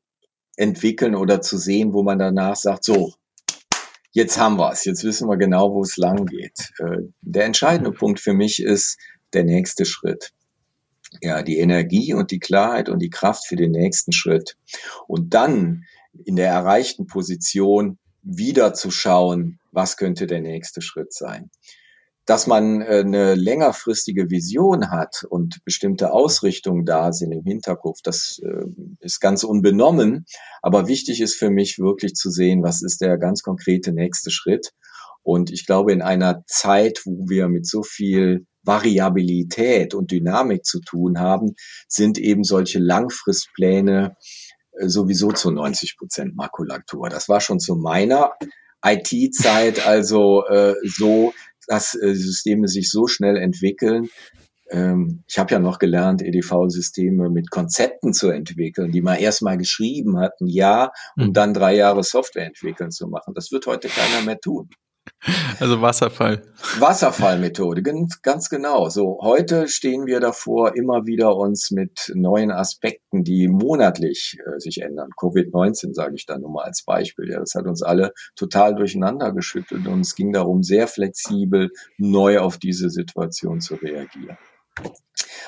[0.57, 3.13] entwickeln oder zu sehen, wo man danach sagt, so,
[4.17, 6.73] jetzt haben wir es, jetzt wissen wir genau, wo es lang geht.
[6.79, 8.97] Äh, der entscheidende Punkt für mich ist
[9.35, 10.33] der nächste Schritt.
[11.21, 14.57] Ja, die Energie und die Klarheit und die Kraft für den nächsten Schritt.
[15.07, 15.85] Und dann
[16.25, 21.51] in der erreichten Position wieder zu schauen, was könnte der nächste Schritt sein
[22.27, 28.41] dass man äh, eine längerfristige Vision hat und bestimmte Ausrichtungen da sind im Hinterkopf, das
[28.45, 28.67] äh,
[29.01, 30.27] ist ganz unbenommen.
[30.61, 34.73] Aber wichtig ist für mich wirklich zu sehen, was ist der ganz konkrete nächste Schritt.
[35.23, 40.81] Und ich glaube, in einer Zeit, wo wir mit so viel Variabilität und Dynamik zu
[40.81, 41.55] tun haben,
[41.89, 44.17] sind eben solche Langfristpläne
[44.73, 47.09] äh, sowieso zu 90 Prozent Makulatur.
[47.09, 48.33] Das war schon zu meiner
[48.85, 51.33] IT-Zeit also äh, so,
[51.67, 54.09] dass äh, Systeme sich so schnell entwickeln.
[54.71, 60.19] Ähm, ich habe ja noch gelernt, EDV-Systeme mit Konzepten zu entwickeln, die man erstmal geschrieben
[60.19, 61.33] hat, ein Jahr, um mhm.
[61.33, 63.35] dann drei Jahre Software entwickeln zu machen.
[63.35, 64.71] Das wird heute keiner mehr tun.
[65.59, 66.43] Also Wasserfall.
[66.79, 68.89] Wasserfallmethode, ganz, ganz genau.
[68.89, 74.83] So, heute stehen wir davor, immer wieder uns mit neuen Aspekten, die monatlich äh, sich
[74.83, 75.11] ändern.
[75.17, 77.31] Covid-19 sage ich da nur mal als Beispiel.
[77.31, 82.39] Ja, das hat uns alle total durcheinander geschüttelt und es ging darum, sehr flexibel neu
[82.39, 84.37] auf diese Situation zu reagieren.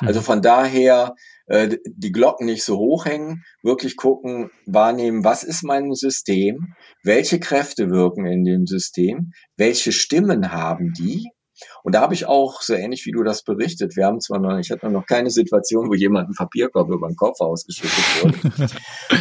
[0.00, 0.24] Also mhm.
[0.24, 1.14] von daher
[1.48, 7.40] äh, die Glocken nicht so hoch hängen, wirklich gucken, wahrnehmen, was ist mein System, welche
[7.40, 11.30] Kräfte wirken in dem System, welche Stimmen haben die.
[11.82, 14.58] Und da habe ich auch, so ähnlich wie du das berichtet, wir haben zwar noch,
[14.58, 18.70] ich hatte noch keine Situation, wo jemand einen Papierkorb über den Kopf ausgeschüttet wurde,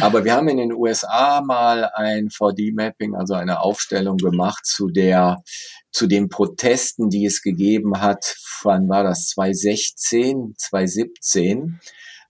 [0.00, 5.42] aber wir haben in den USA mal ein 4D-Mapping, also eine Aufstellung gemacht zu der,
[5.90, 11.80] zu den Protesten, die es gegeben hat, wann war das, 2016, 2017,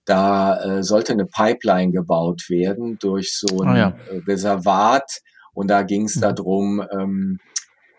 [0.05, 3.87] Da äh, sollte eine Pipeline gebaut werden durch so ein Ah, ja.
[4.09, 5.19] äh, Reservat.
[5.53, 6.21] Und da ging es Mhm.
[6.21, 7.37] darum, ähm,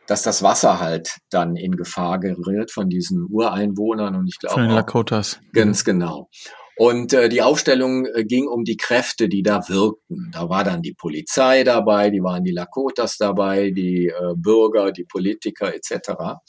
[0.07, 4.17] dass das Wasser halt dann in Gefahr gerät von diesen Ureinwohnern.
[4.17, 5.41] Und ich Von glaube den auch, Lakotas.
[5.53, 6.29] Ganz genau.
[6.77, 10.31] Und äh, die Aufstellung äh, ging um die Kräfte, die da wirkten.
[10.33, 15.05] Da war dann die Polizei dabei, die waren die Lakotas dabei, die äh, Bürger, die
[15.05, 16.41] Politiker etc.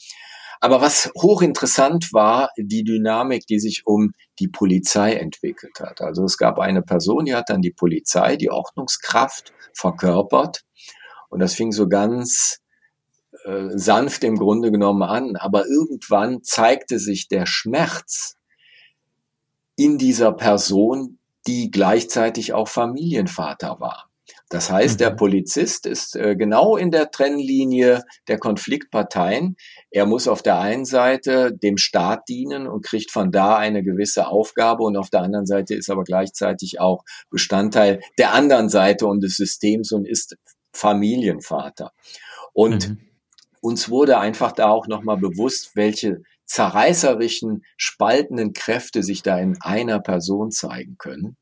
[0.62, 6.00] Aber was hochinteressant war, die Dynamik, die sich um die Polizei entwickelt hat.
[6.00, 10.62] Also es gab eine Person, die hat dann die Polizei, die Ordnungskraft verkörpert.
[11.30, 12.60] Und das fing so ganz
[13.44, 15.34] äh, sanft im Grunde genommen an.
[15.34, 18.36] Aber irgendwann zeigte sich der Schmerz
[19.74, 24.11] in dieser Person, die gleichzeitig auch Familienvater war.
[24.52, 25.16] Das heißt, der Mhm.
[25.16, 29.56] Polizist ist äh, genau in der Trennlinie der Konfliktparteien.
[29.90, 34.26] Er muss auf der einen Seite dem Staat dienen und kriegt von da eine gewisse
[34.26, 39.22] Aufgabe und auf der anderen Seite ist aber gleichzeitig auch Bestandteil der anderen Seite und
[39.22, 40.36] des Systems und ist
[40.74, 41.92] Familienvater.
[42.52, 42.98] Und Mhm.
[43.62, 49.98] uns wurde einfach da auch nochmal bewusst, welche zerreißerischen, spaltenden Kräfte sich da in einer
[50.00, 51.38] Person zeigen können.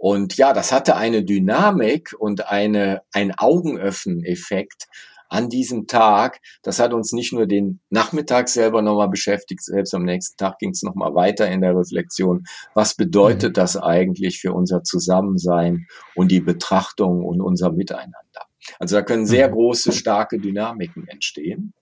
[0.00, 4.86] Und ja, das hatte eine Dynamik und eine, ein Augenöffnen-Effekt
[5.28, 6.40] an diesem Tag.
[6.62, 10.70] Das hat uns nicht nur den Nachmittag selber nochmal beschäftigt, selbst am nächsten Tag ging
[10.70, 12.44] es nochmal weiter in der Reflexion.
[12.72, 18.46] Was bedeutet das eigentlich für unser Zusammensein und die Betrachtung und unser Miteinander?
[18.78, 19.52] Also da können sehr Mhm.
[19.52, 21.74] große, starke Dynamiken entstehen.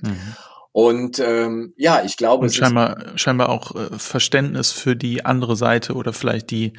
[0.00, 0.34] Mhm.
[0.72, 5.24] Und ähm, ja, ich glaube, Und es ist scheinbar, scheinbar auch äh, Verständnis für die
[5.24, 6.72] andere Seite oder vielleicht die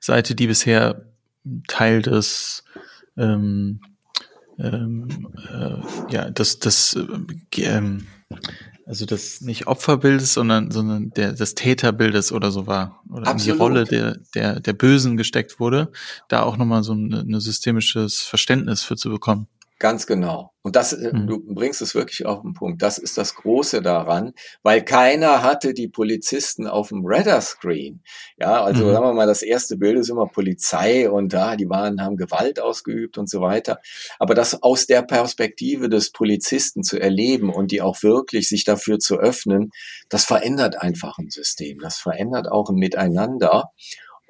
[0.00, 1.04] Seite, die bisher
[1.68, 2.64] Teil des
[3.18, 3.80] ähm,
[4.58, 8.06] ähm, äh, ja, das, das äh, ähm,
[8.86, 13.02] also das nicht Opferbildes, sondern, sondern der, des Täterbildes oder so war.
[13.08, 13.60] Oder in die Absolut.
[13.60, 15.90] Rolle der, der, der Bösen gesteckt wurde,
[16.28, 19.48] da auch nochmal so ein, ein systemisches Verständnis für zu bekommen.
[19.80, 20.52] Ganz genau.
[20.62, 21.26] Und das, äh, Mhm.
[21.26, 22.80] du bringst es wirklich auf den Punkt.
[22.80, 28.00] Das ist das Große daran, weil keiner hatte die Polizisten auf dem Radar-Screen.
[28.38, 28.92] Ja, also Mhm.
[28.92, 32.60] sagen wir mal, das erste Bild ist immer Polizei und da, die waren, haben Gewalt
[32.60, 33.80] ausgeübt und so weiter.
[34.18, 39.00] Aber das aus der Perspektive des Polizisten zu erleben und die auch wirklich sich dafür
[39.00, 39.70] zu öffnen,
[40.08, 41.78] das verändert einfach ein System.
[41.80, 43.70] Das verändert auch ein Miteinander.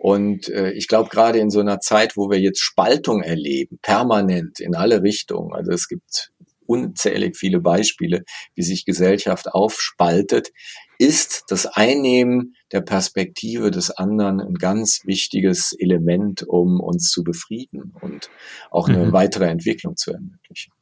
[0.04, 4.60] Und äh, ich glaube, gerade in so einer Zeit, wo wir jetzt Spaltung erleben, permanent
[4.60, 6.30] in alle Richtungen, also es gibt
[6.66, 8.22] unzählig viele Beispiele,
[8.54, 10.50] wie sich Gesellschaft aufspaltet,
[10.98, 17.94] ist das Einnehmen der Perspektive des anderen ein ganz wichtiges Element, um uns zu befrieden
[18.02, 18.28] und
[18.70, 19.12] auch eine Mhm.
[19.12, 20.74] weitere Entwicklung zu ermöglichen.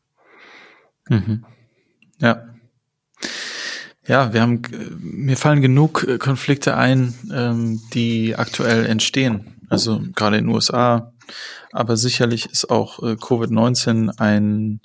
[1.09, 1.45] Mhm.
[2.19, 2.52] Ja.
[4.07, 9.61] Ja, wir haben, äh, mir fallen genug äh, Konflikte ein, ähm, die aktuell entstehen.
[9.69, 11.13] Also gerade in den USA.
[11.71, 14.81] Aber sicherlich ist auch äh, Covid-19 ein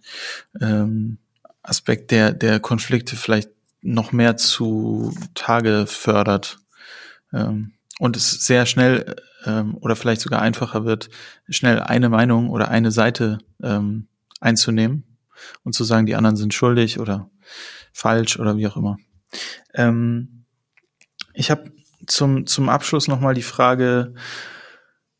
[0.61, 1.17] ähm,
[1.63, 3.49] Aspekt, der, der Konflikte vielleicht
[3.81, 6.59] noch mehr zu Tage fördert.
[7.33, 9.15] Ähm, und es sehr schnell
[9.45, 11.09] ähm, oder vielleicht sogar einfacher wird,
[11.49, 14.07] schnell eine Meinung oder eine Seite ähm,
[14.39, 15.17] einzunehmen
[15.63, 17.29] und zu sagen, die anderen sind schuldig oder
[17.91, 18.97] falsch oder wie auch immer.
[19.73, 20.45] Ähm,
[21.33, 21.71] ich habe
[22.05, 24.13] zum, zum Abschluss nochmal die Frage,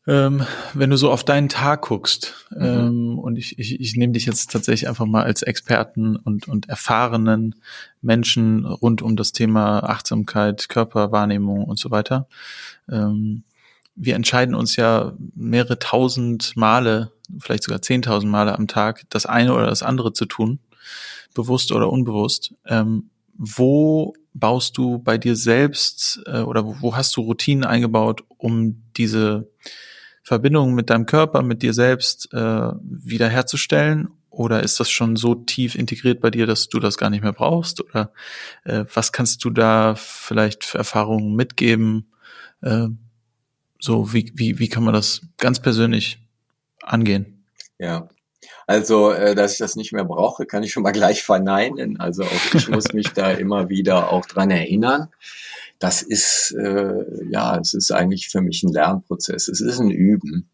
[0.06, 2.64] ähm, wenn du so auf deinen Tag guckst, Mhm.
[2.64, 6.68] ähm, und ich, ich, ich nehme dich jetzt tatsächlich einfach mal als Experten und, und
[6.68, 7.56] erfahrenen
[8.00, 12.26] Menschen rund um das Thema Achtsamkeit, Körperwahrnehmung und so weiter.
[12.88, 13.44] Ähm,
[13.94, 19.52] wir entscheiden uns ja mehrere tausend Male, vielleicht sogar zehntausend Male am Tag, das eine
[19.52, 20.60] oder das andere zu tun,
[21.34, 22.54] bewusst oder unbewusst.
[22.64, 28.82] Ähm, wo baust du bei dir selbst äh, oder wo, hast du Routinen eingebaut, um
[28.96, 29.50] diese
[30.22, 34.08] Verbindung mit deinem Körper, mit dir selbst äh, wiederherzustellen?
[34.30, 37.32] Oder ist das schon so tief integriert bei dir, dass du das gar nicht mehr
[37.32, 37.80] brauchst?
[37.82, 38.12] Oder
[38.64, 42.12] äh, was kannst du da vielleicht für Erfahrungen mitgeben?
[42.60, 42.88] Äh,
[43.80, 46.18] so, wie, wie, wie kann man das ganz persönlich
[46.82, 47.46] angehen?
[47.78, 48.08] Ja.
[48.66, 51.98] Also, äh, dass ich das nicht mehr brauche, kann ich schon mal gleich verneinen.
[51.98, 55.08] Also auch ich muss mich da immer wieder auch dran erinnern.
[55.78, 56.94] Das ist, äh,
[57.30, 59.48] ja, es ist eigentlich für mich ein Lernprozess.
[59.48, 60.50] Es ist ein Üben.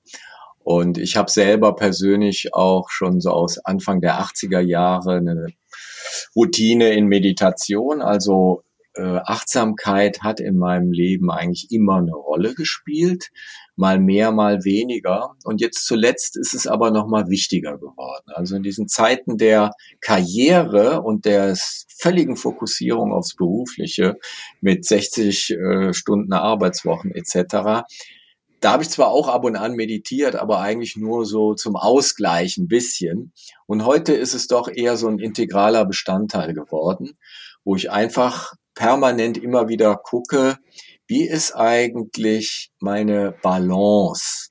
[0.64, 5.48] Und ich habe selber persönlich auch schon so aus Anfang der 80er Jahre eine
[6.34, 8.00] Routine in Meditation.
[8.00, 8.62] Also
[8.94, 13.30] äh, Achtsamkeit hat in meinem Leben eigentlich immer eine Rolle gespielt.
[13.76, 15.34] Mal mehr, mal weniger.
[15.44, 18.24] Und jetzt zuletzt ist es aber noch mal wichtiger geworden.
[18.26, 21.56] Also in diesen Zeiten der Karriere und der
[21.96, 24.16] völligen Fokussierung aufs Berufliche
[24.60, 27.84] mit 60 äh, Stunden Arbeitswochen etc.
[28.60, 32.56] Da habe ich zwar auch ab und an meditiert, aber eigentlich nur so zum Ausgleich
[32.56, 33.32] ein bisschen.
[33.66, 37.18] Und heute ist es doch eher so ein integraler Bestandteil geworden,
[37.64, 40.58] wo ich einfach permanent immer wieder gucke,
[41.06, 44.50] wie ist eigentlich meine Balance?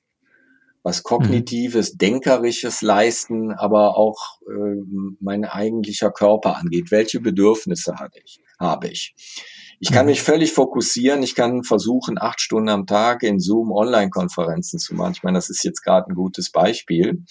[0.82, 1.08] Was mhm.
[1.08, 4.76] kognitives, denkerisches Leisten, aber auch äh,
[5.20, 6.90] mein eigentlicher Körper angeht.
[6.90, 8.38] Welche Bedürfnisse habe ich?
[8.60, 9.14] Habe ich?
[9.80, 10.10] Ich kann mhm.
[10.10, 11.22] mich völlig fokussieren.
[11.22, 15.14] Ich kann versuchen, acht Stunden am Tag in Zoom Online-Konferenzen zu machen.
[15.16, 17.24] Ich meine, das ist jetzt gerade ein gutes Beispiel.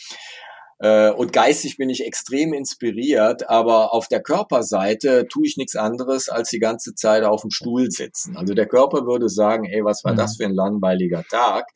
[0.80, 6.30] Äh, und geistig bin ich extrem inspiriert, aber auf der Körperseite tue ich nichts anderes,
[6.30, 8.36] als die ganze Zeit auf dem Stuhl sitzen.
[8.36, 10.18] Also der Körper würde sagen, ey, was war mhm.
[10.18, 11.68] das für ein langweiliger Tag?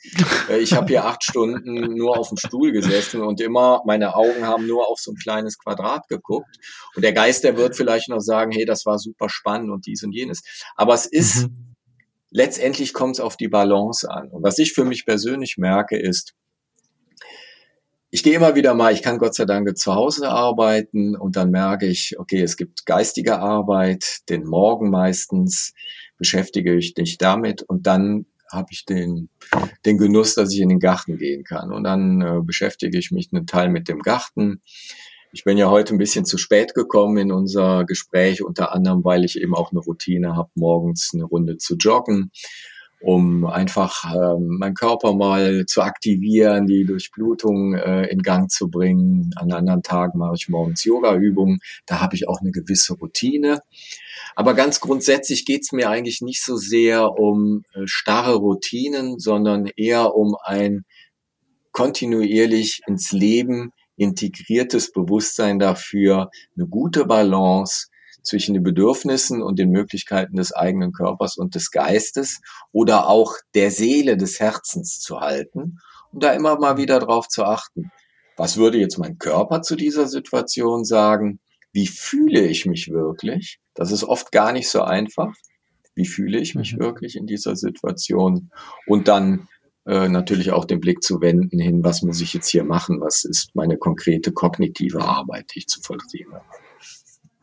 [0.50, 4.46] Äh, ich habe hier acht Stunden nur auf dem Stuhl gesessen und immer, meine Augen
[4.46, 6.58] haben nur auf so ein kleines Quadrat geguckt.
[6.96, 10.04] Und der Geist, der wird vielleicht noch sagen, hey, das war super spannend und dies
[10.04, 10.42] und jenes.
[10.76, 11.76] Aber es ist, mhm.
[12.32, 14.30] letztendlich kommt es auf die Balance an.
[14.30, 16.34] Und was ich für mich persönlich merke, ist,
[18.10, 21.52] ich gehe immer wieder mal, ich kann Gott sei Dank zu Hause arbeiten und dann
[21.52, 25.74] merke ich, okay, es gibt geistige Arbeit, den Morgen meistens
[26.18, 29.30] beschäftige ich mich damit und dann habe ich den,
[29.86, 31.74] den Genuss, dass ich in den Garten gehen kann.
[31.74, 34.62] Und dann äh, beschäftige ich mich einen Teil mit dem Garten.
[35.34, 39.26] Ich bin ja heute ein bisschen zu spät gekommen in unser Gespräch, unter anderem, weil
[39.26, 42.32] ich eben auch eine Routine habe, morgens eine Runde zu joggen
[43.00, 49.32] um einfach ähm, meinen Körper mal zu aktivieren, die Durchblutung äh, in Gang zu bringen.
[49.36, 51.60] An anderen Tagen mache ich morgens Yoga-Übungen.
[51.86, 53.62] Da habe ich auch eine gewisse Routine.
[54.36, 59.68] Aber ganz grundsätzlich geht es mir eigentlich nicht so sehr um äh, starre Routinen, sondern
[59.76, 60.84] eher um ein
[61.72, 67.88] kontinuierlich ins Leben integriertes Bewusstsein dafür, eine gute Balance
[68.24, 72.42] zwischen den Bedürfnissen und den Möglichkeiten des eigenen Körpers und des Geistes
[72.72, 75.80] oder auch der Seele des Herzens zu halten
[76.12, 77.92] und da immer mal wieder drauf zu achten.
[78.36, 81.40] Was würde jetzt mein Körper zu dieser Situation sagen?
[81.74, 83.60] Wie fühle ich mich wirklich?
[83.74, 85.34] Das ist oft gar nicht so einfach.
[85.96, 86.80] Wie fühle ich mich mhm.
[86.80, 88.52] wirklich in dieser Situation?
[88.86, 89.48] Und dann
[89.86, 93.02] äh, natürlich auch den Blick zu wenden hin, was muss ich jetzt hier machen?
[93.02, 96.46] Was ist meine konkrete kognitive Arbeit, die ich zu vollziehen habe?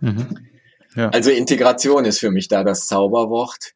[0.01, 0.39] Mhm.
[0.95, 1.09] Ja.
[1.11, 3.73] Also Integration ist für mich da das Zauberwort.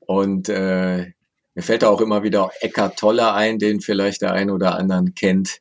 [0.00, 1.12] Und äh,
[1.54, 5.14] mir fällt da auch immer wieder Eckart Tolle ein, den vielleicht der ein oder anderen
[5.14, 5.60] kennt,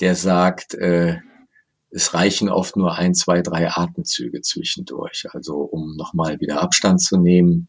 [0.00, 1.18] der sagt, äh,
[1.90, 7.16] es reichen oft nur ein, zwei, drei Atemzüge zwischendurch, also um nochmal wieder Abstand zu
[7.16, 7.68] nehmen.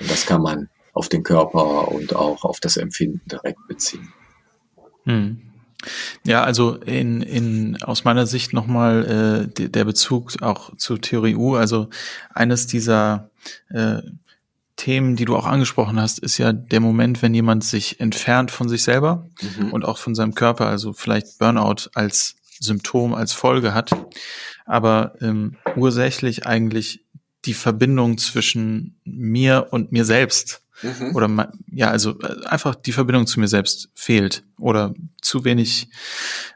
[0.00, 4.12] Und das kann man auf den Körper und auch auf das Empfinden direkt beziehen.
[5.04, 5.47] Hm.
[6.24, 11.54] Ja, also in, in aus meiner Sicht nochmal äh, der Bezug auch zu Theorie U.
[11.54, 11.88] Also
[12.34, 13.30] eines dieser
[13.70, 14.02] äh,
[14.76, 18.68] Themen, die du auch angesprochen hast, ist ja der Moment, wenn jemand sich entfernt von
[18.68, 19.26] sich selber
[19.58, 19.72] mhm.
[19.72, 23.90] und auch von seinem Körper, also vielleicht Burnout als Symptom, als Folge hat,
[24.66, 27.04] aber ähm, ursächlich eigentlich
[27.44, 31.14] die Verbindung zwischen mir und mir selbst Mhm.
[31.14, 35.88] Oder ja, also äh, einfach die Verbindung zu mir selbst fehlt oder zu wenig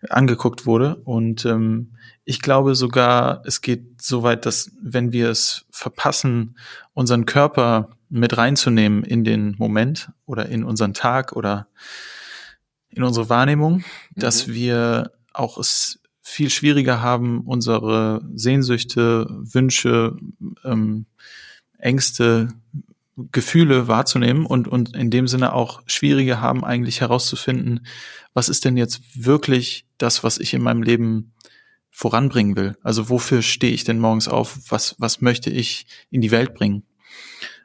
[0.09, 0.97] angeguckt wurde.
[0.97, 1.93] Und ähm,
[2.25, 6.57] ich glaube sogar, es geht so weit, dass wenn wir es verpassen,
[6.95, 11.69] unseren Körper mit reinzunehmen in den Moment oder in unseren Tag oder
[12.91, 13.85] in unsere Wahrnehmung, mhm.
[14.15, 20.17] dass wir auch es viel schwieriger haben, unsere Sehnsüchte, Wünsche,
[20.65, 21.07] ähm,
[21.79, 22.49] Ängste
[23.31, 27.87] Gefühle wahrzunehmen und, und in dem Sinne auch schwierige haben, eigentlich herauszufinden,
[28.35, 31.33] was ist denn jetzt wirklich das, was ich in meinem Leben
[31.91, 32.77] voranbringen will?
[32.83, 34.59] Also wofür stehe ich denn morgens auf?
[34.69, 36.85] Was, was möchte ich in die Welt bringen?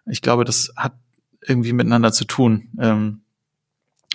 [0.05, 0.93] Ich glaube, das hat
[1.41, 2.69] irgendwie miteinander zu tun.
[2.79, 3.21] Ähm,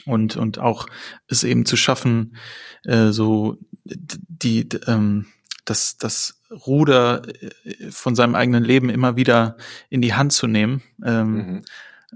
[0.04, 0.86] und, und auch
[1.28, 2.36] es eben zu schaffen,
[2.84, 5.26] äh, so die, ähm,
[5.64, 9.56] das, das Ruder äh, von seinem eigenen Leben immer wieder
[9.88, 10.82] in die Hand zu nehmen.
[11.04, 11.62] Ähm, mhm.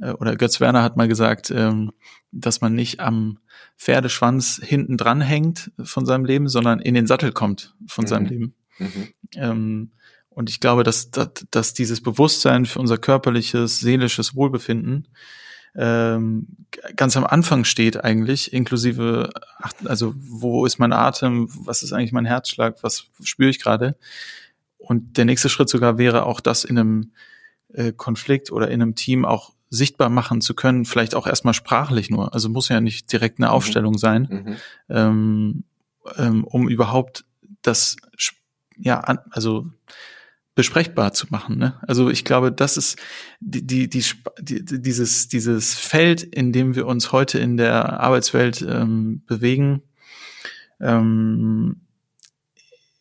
[0.00, 1.92] Äh, oder Götz Werner hat mal gesagt, ähm,
[2.32, 3.38] dass man nicht am
[3.78, 8.08] Pferdeschwanz hinten dran hängt von seinem Leben, sondern in den Sattel kommt von mhm.
[8.08, 8.54] seinem Leben.
[8.78, 9.08] Mhm.
[9.34, 9.90] Ähm,
[10.28, 15.08] und ich glaube, dass, dass, dass dieses Bewusstsein für unser körperliches, seelisches Wohlbefinden
[15.76, 16.46] ähm,
[16.96, 19.30] ganz am Anfang steht eigentlich, inklusive,
[19.84, 23.96] also wo ist mein Atem, was ist eigentlich mein Herzschlag, was spüre ich gerade.
[24.78, 27.12] Und der nächste Schritt sogar wäre auch das in einem
[27.72, 32.08] äh, Konflikt oder in einem Team auch sichtbar machen zu können, vielleicht auch erstmal sprachlich
[32.08, 32.32] nur.
[32.32, 33.52] Also muss ja nicht direkt eine mhm.
[33.52, 34.56] Aufstellung sein, mhm.
[34.88, 35.64] ähm,
[36.16, 37.24] ähm, um überhaupt
[37.62, 37.96] das,
[38.76, 39.66] ja, an, also
[40.56, 41.58] besprechbar zu machen.
[41.58, 41.78] Ne?
[41.86, 42.98] Also ich glaube, das ist
[43.40, 44.04] die, die, die,
[44.40, 49.82] die, dieses, dieses Feld, in dem wir uns heute in der Arbeitswelt ähm, bewegen,
[50.80, 51.82] ähm,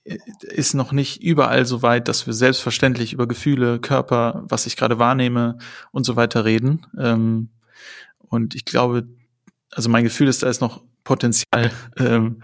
[0.04, 5.00] ist noch nicht überall so weit, dass wir selbstverständlich über Gefühle, Körper, was ich gerade
[5.00, 5.58] wahrnehme
[5.92, 6.86] und so weiter reden.
[7.00, 7.50] Ähm,
[8.18, 9.08] und ich glaube,
[9.72, 12.44] also mein Gefühl ist, da ist noch Potenzial ähm,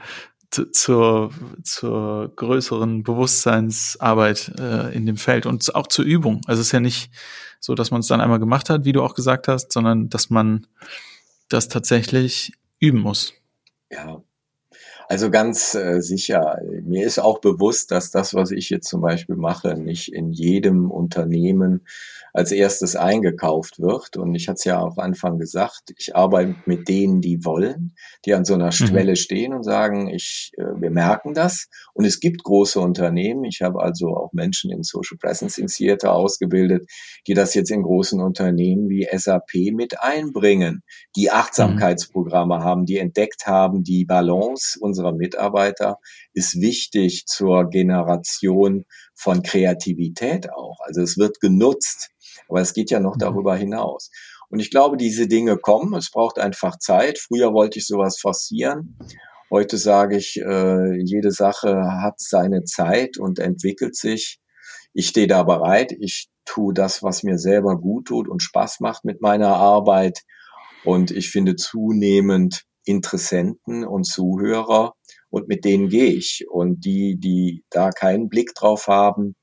[0.52, 1.32] zur,
[1.64, 6.42] zur größeren Bewusstseinsarbeit äh, in dem Feld und auch zur Übung.
[6.46, 7.12] Also es ist ja nicht
[7.60, 10.30] so, dass man es dann einmal gemacht hat, wie du auch gesagt hast, sondern dass
[10.30, 10.68] man
[11.48, 13.34] das tatsächlich üben muss.
[13.90, 14.22] Ja,
[15.12, 16.58] also ganz äh, sicher.
[16.84, 20.90] Mir ist auch bewusst, dass das, was ich jetzt zum Beispiel mache, nicht in jedem
[20.90, 21.86] Unternehmen
[22.34, 24.18] als erstes eingekauft wird.
[24.18, 28.34] Und ich hatte es ja auch Anfang gesagt, ich arbeite mit denen, die wollen, die
[28.34, 28.72] an so einer mhm.
[28.72, 31.68] Schwelle stehen und sagen, ich, äh, wir merken das.
[31.94, 33.44] Und es gibt große Unternehmen.
[33.44, 36.90] Ich habe also auch Menschen in Social Presencing Theater ausgebildet,
[37.28, 40.84] die das jetzt in großen Unternehmen wie SAP mit einbringen,
[41.16, 41.34] die mhm.
[41.34, 42.64] Achtsamkeitsprogramme mhm.
[42.64, 45.98] haben, die entdeckt haben, die Balance unserer Mitarbeiter
[46.34, 48.86] ist wichtig zur Generation
[49.22, 50.80] von Kreativität auch.
[50.82, 52.10] Also es wird genutzt.
[52.50, 53.20] Aber es geht ja noch mhm.
[53.20, 54.10] darüber hinaus.
[54.50, 55.94] Und ich glaube, diese Dinge kommen.
[55.94, 57.20] Es braucht einfach Zeit.
[57.20, 58.98] Früher wollte ich sowas forcieren.
[59.50, 64.40] Heute sage ich, äh, jede Sache hat seine Zeit und entwickelt sich.
[64.94, 65.94] Ich stehe da bereit.
[66.00, 70.22] Ich tue das, was mir selber gut tut und Spaß macht mit meiner Arbeit.
[70.84, 74.94] Und ich finde zunehmend Interessenten und Zuhörer
[75.32, 76.46] und mit denen gehe ich.
[76.48, 79.36] Und die, die da keinen Blick drauf haben,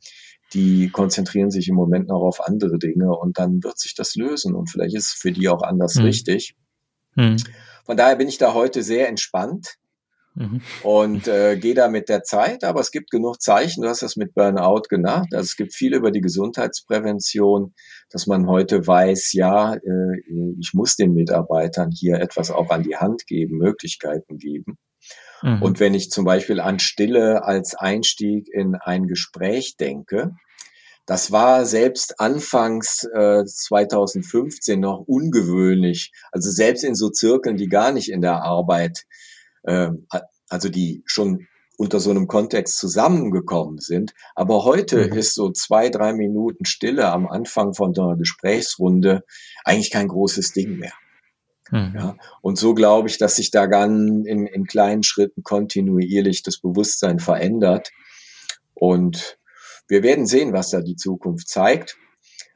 [0.55, 4.55] die konzentrieren sich im Moment noch auf andere Dinge und dann wird sich das lösen
[4.55, 6.05] und vielleicht ist es für die auch anders mhm.
[6.05, 6.55] richtig.
[7.17, 7.37] Mhm.
[7.85, 9.75] Von daher bin ich da heute sehr entspannt
[10.35, 10.63] mhm.
[10.83, 14.17] und äh, gehe da mit der Zeit, aber es gibt genug Zeichen, du hast das
[14.17, 17.75] mit Burnout genannt, also es gibt viel über die Gesundheitsprävention,
[18.11, 22.97] dass man heute weiß, ja, äh, ich muss den Mitarbeitern hier etwas auch an die
[22.97, 24.79] Hand geben, Möglichkeiten geben.
[25.43, 25.63] Mhm.
[25.63, 30.33] Und wenn ich zum Beispiel an Stille als Einstieg in ein Gespräch denke,
[31.07, 36.13] das war selbst anfangs äh, 2015 noch ungewöhnlich.
[36.33, 39.05] Also selbst in so Zirkeln, die gar nicht in der Arbeit,
[39.63, 39.89] äh,
[40.51, 41.47] also die schon
[41.79, 44.13] unter so einem Kontext zusammengekommen sind.
[44.35, 45.13] Aber heute mhm.
[45.15, 49.23] ist so zwei, drei Minuten Stille am Anfang von einer Gesprächsrunde
[49.65, 50.93] eigentlich kein großes Ding mehr.
[51.71, 51.95] Mhm.
[51.95, 56.59] Ja, und so glaube ich, dass sich da dann in, in kleinen Schritten kontinuierlich das
[56.59, 57.91] Bewusstsein verändert.
[58.75, 59.39] Und
[59.89, 61.97] wir werden sehen, was da die Zukunft zeigt.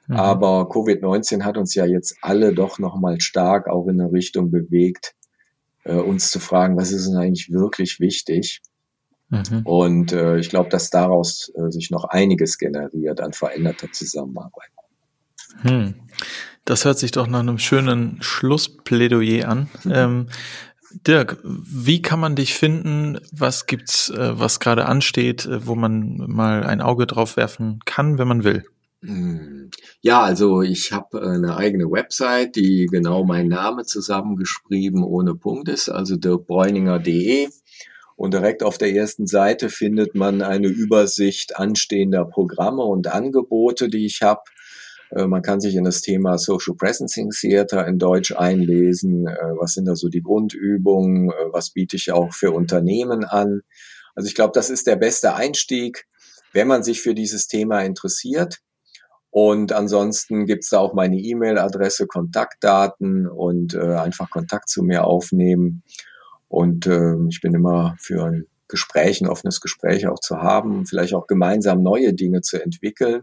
[0.06, 0.16] Mhm.
[0.16, 5.14] Aber Covid-19 hat uns ja jetzt alle doch nochmal stark auch in eine Richtung bewegt,
[5.84, 8.62] äh, uns zu fragen, was ist denn eigentlich wirklich wichtig?
[9.28, 9.62] Mhm.
[9.64, 14.70] Und äh, ich glaube, dass daraus äh, sich noch einiges generiert an veränderter Zusammenarbeit.
[15.60, 15.94] Hm.
[16.64, 19.68] Das hört sich doch nach einem schönen Schlussplädoyer an.
[19.84, 19.92] Mhm.
[19.94, 20.26] Ähm,
[21.06, 23.18] Dirk, wie kann man dich finden?
[23.32, 28.18] Was gibt's, äh, was gerade ansteht, äh, wo man mal ein Auge drauf werfen kann,
[28.18, 28.64] wenn man will?
[29.02, 29.70] Hm.
[30.00, 35.68] Ja, also ich habe äh, eine eigene Website, die genau mein Name zusammengeschrieben ohne Punkt
[35.68, 37.48] ist, also dirkbräuninger.de.
[38.14, 44.06] Und direkt auf der ersten Seite findet man eine Übersicht anstehender Programme und Angebote, die
[44.06, 44.42] ich habe.
[45.14, 49.26] Äh, man kann sich in das Thema Social Presencing Theater in Deutsch einlesen.
[49.26, 51.30] Äh, was sind da so die Grundübungen?
[51.30, 53.62] Äh, was biete ich auch für Unternehmen an?
[54.14, 56.06] Also ich glaube, das ist der beste Einstieg,
[56.52, 58.60] wenn man sich für dieses Thema interessiert.
[59.30, 65.82] Und ansonsten gibt's da auch meine E-Mail-Adresse, Kontaktdaten und äh, einfach Kontakt zu mir aufnehmen.
[66.48, 71.14] Und äh, ich bin immer für ein Gespräch, ein offenes Gespräch auch zu haben, vielleicht
[71.14, 73.22] auch gemeinsam neue Dinge zu entwickeln.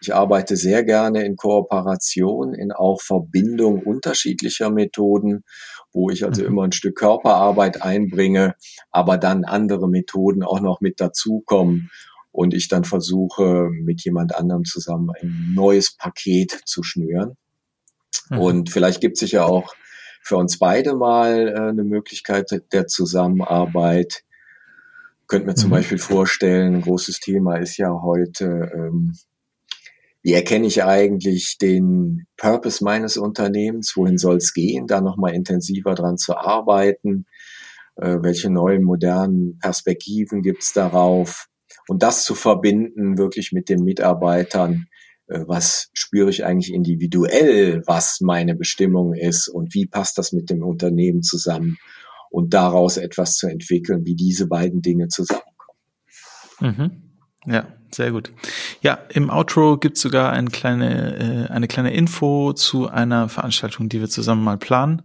[0.00, 5.44] Ich arbeite sehr gerne in Kooperation, in auch Verbindung unterschiedlicher Methoden,
[5.92, 6.48] wo ich also mhm.
[6.48, 8.54] immer ein Stück Körperarbeit einbringe,
[8.90, 11.90] aber dann andere Methoden auch noch mit dazukommen
[12.32, 17.36] und ich dann versuche, mit jemand anderem zusammen ein neues Paket zu schnüren.
[18.30, 18.38] Mhm.
[18.38, 19.74] Und vielleicht gibt es ja auch
[20.22, 24.22] für uns beide mal äh, eine Möglichkeit der Zusammenarbeit.
[25.26, 25.74] Könnte mir zum mhm.
[25.74, 29.16] Beispiel vorstellen, ein großes Thema ist ja heute ähm,
[30.22, 33.96] wie erkenne ich eigentlich den Purpose meines Unternehmens?
[33.96, 34.86] Wohin soll es gehen?
[34.86, 37.26] Da nochmal intensiver dran zu arbeiten.
[37.96, 41.46] Äh, welche neuen modernen Perspektiven gibt es darauf?
[41.88, 44.86] Und das zu verbinden wirklich mit den Mitarbeitern,
[45.26, 50.50] äh, was spüre ich eigentlich individuell, was meine Bestimmung ist und wie passt das mit
[50.50, 51.78] dem Unternehmen zusammen
[52.30, 55.48] und daraus etwas zu entwickeln, wie diese beiden Dinge zusammenkommen.
[56.60, 57.09] Mhm.
[57.46, 58.30] Ja, sehr gut.
[58.82, 64.00] Ja, im Outro gibt's sogar eine kleine, äh, eine kleine Info zu einer Veranstaltung, die
[64.00, 65.02] wir zusammen mal planen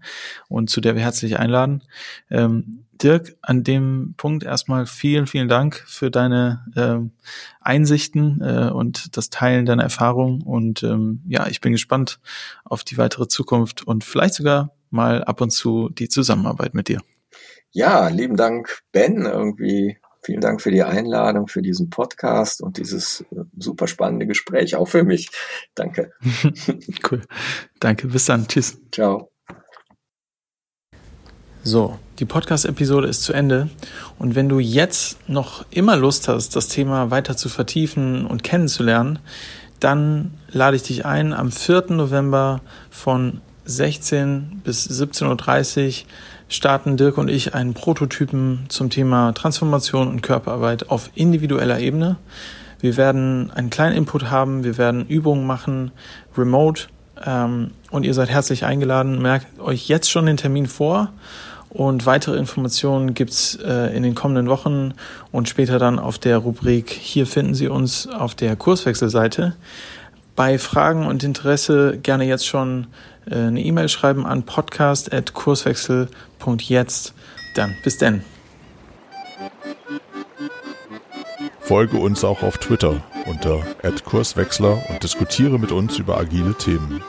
[0.50, 1.82] und zu der wir herzlich einladen.
[2.30, 7.12] Ähm, Dirk, an dem Punkt erstmal vielen, vielen Dank für deine ähm,
[7.60, 10.42] Einsichten äh, und das Teilen deiner Erfahrungen.
[10.42, 12.20] Und ähm, ja, ich bin gespannt
[12.64, 17.02] auf die weitere Zukunft und vielleicht sogar mal ab und zu die Zusammenarbeit mit dir.
[17.72, 19.26] Ja, lieben Dank, Ben.
[19.26, 24.76] Irgendwie Vielen Dank für die Einladung, für diesen Podcast und dieses äh, super spannende Gespräch,
[24.76, 25.30] auch für mich.
[25.76, 26.14] Danke.
[27.12, 27.22] cool.
[27.80, 28.08] Danke.
[28.08, 28.48] Bis dann.
[28.48, 28.76] Tschüss.
[28.92, 29.30] Ciao.
[31.64, 33.70] So, die Podcast-Episode ist zu Ende.
[34.18, 39.20] Und wenn du jetzt noch immer Lust hast, das Thema weiter zu vertiefen und kennenzulernen,
[39.80, 41.86] dann lade ich dich ein, am 4.
[41.90, 46.08] November von 16 bis 17.30 Uhr
[46.48, 52.18] starten Dirk und ich einen Prototypen zum Thema Transformation und Körperarbeit auf individueller Ebene.
[52.80, 55.92] Wir werden einen kleinen Input haben, wir werden Übungen machen,
[56.38, 56.84] remote
[57.26, 59.22] ähm, und ihr seid herzlich eingeladen.
[59.22, 61.10] Merkt euch jetzt schon den Termin vor
[61.70, 64.94] und weitere Informationen gibt's äh, in den kommenden Wochen
[65.32, 69.56] und später dann auf der Rubrik Hier finden Sie uns auf der Kurswechselseite.
[70.36, 72.88] Bei Fragen und Interesse gerne jetzt schon
[73.30, 74.44] äh, eine E-Mail schreiben an
[76.46, 77.14] podcast.kurswechsel.jetzt.
[77.56, 78.22] Dann, bis denn.
[81.62, 83.64] Folge uns auch auf Twitter unter
[84.06, 87.02] @kurswechsler und diskutiere mit uns über agile Themen.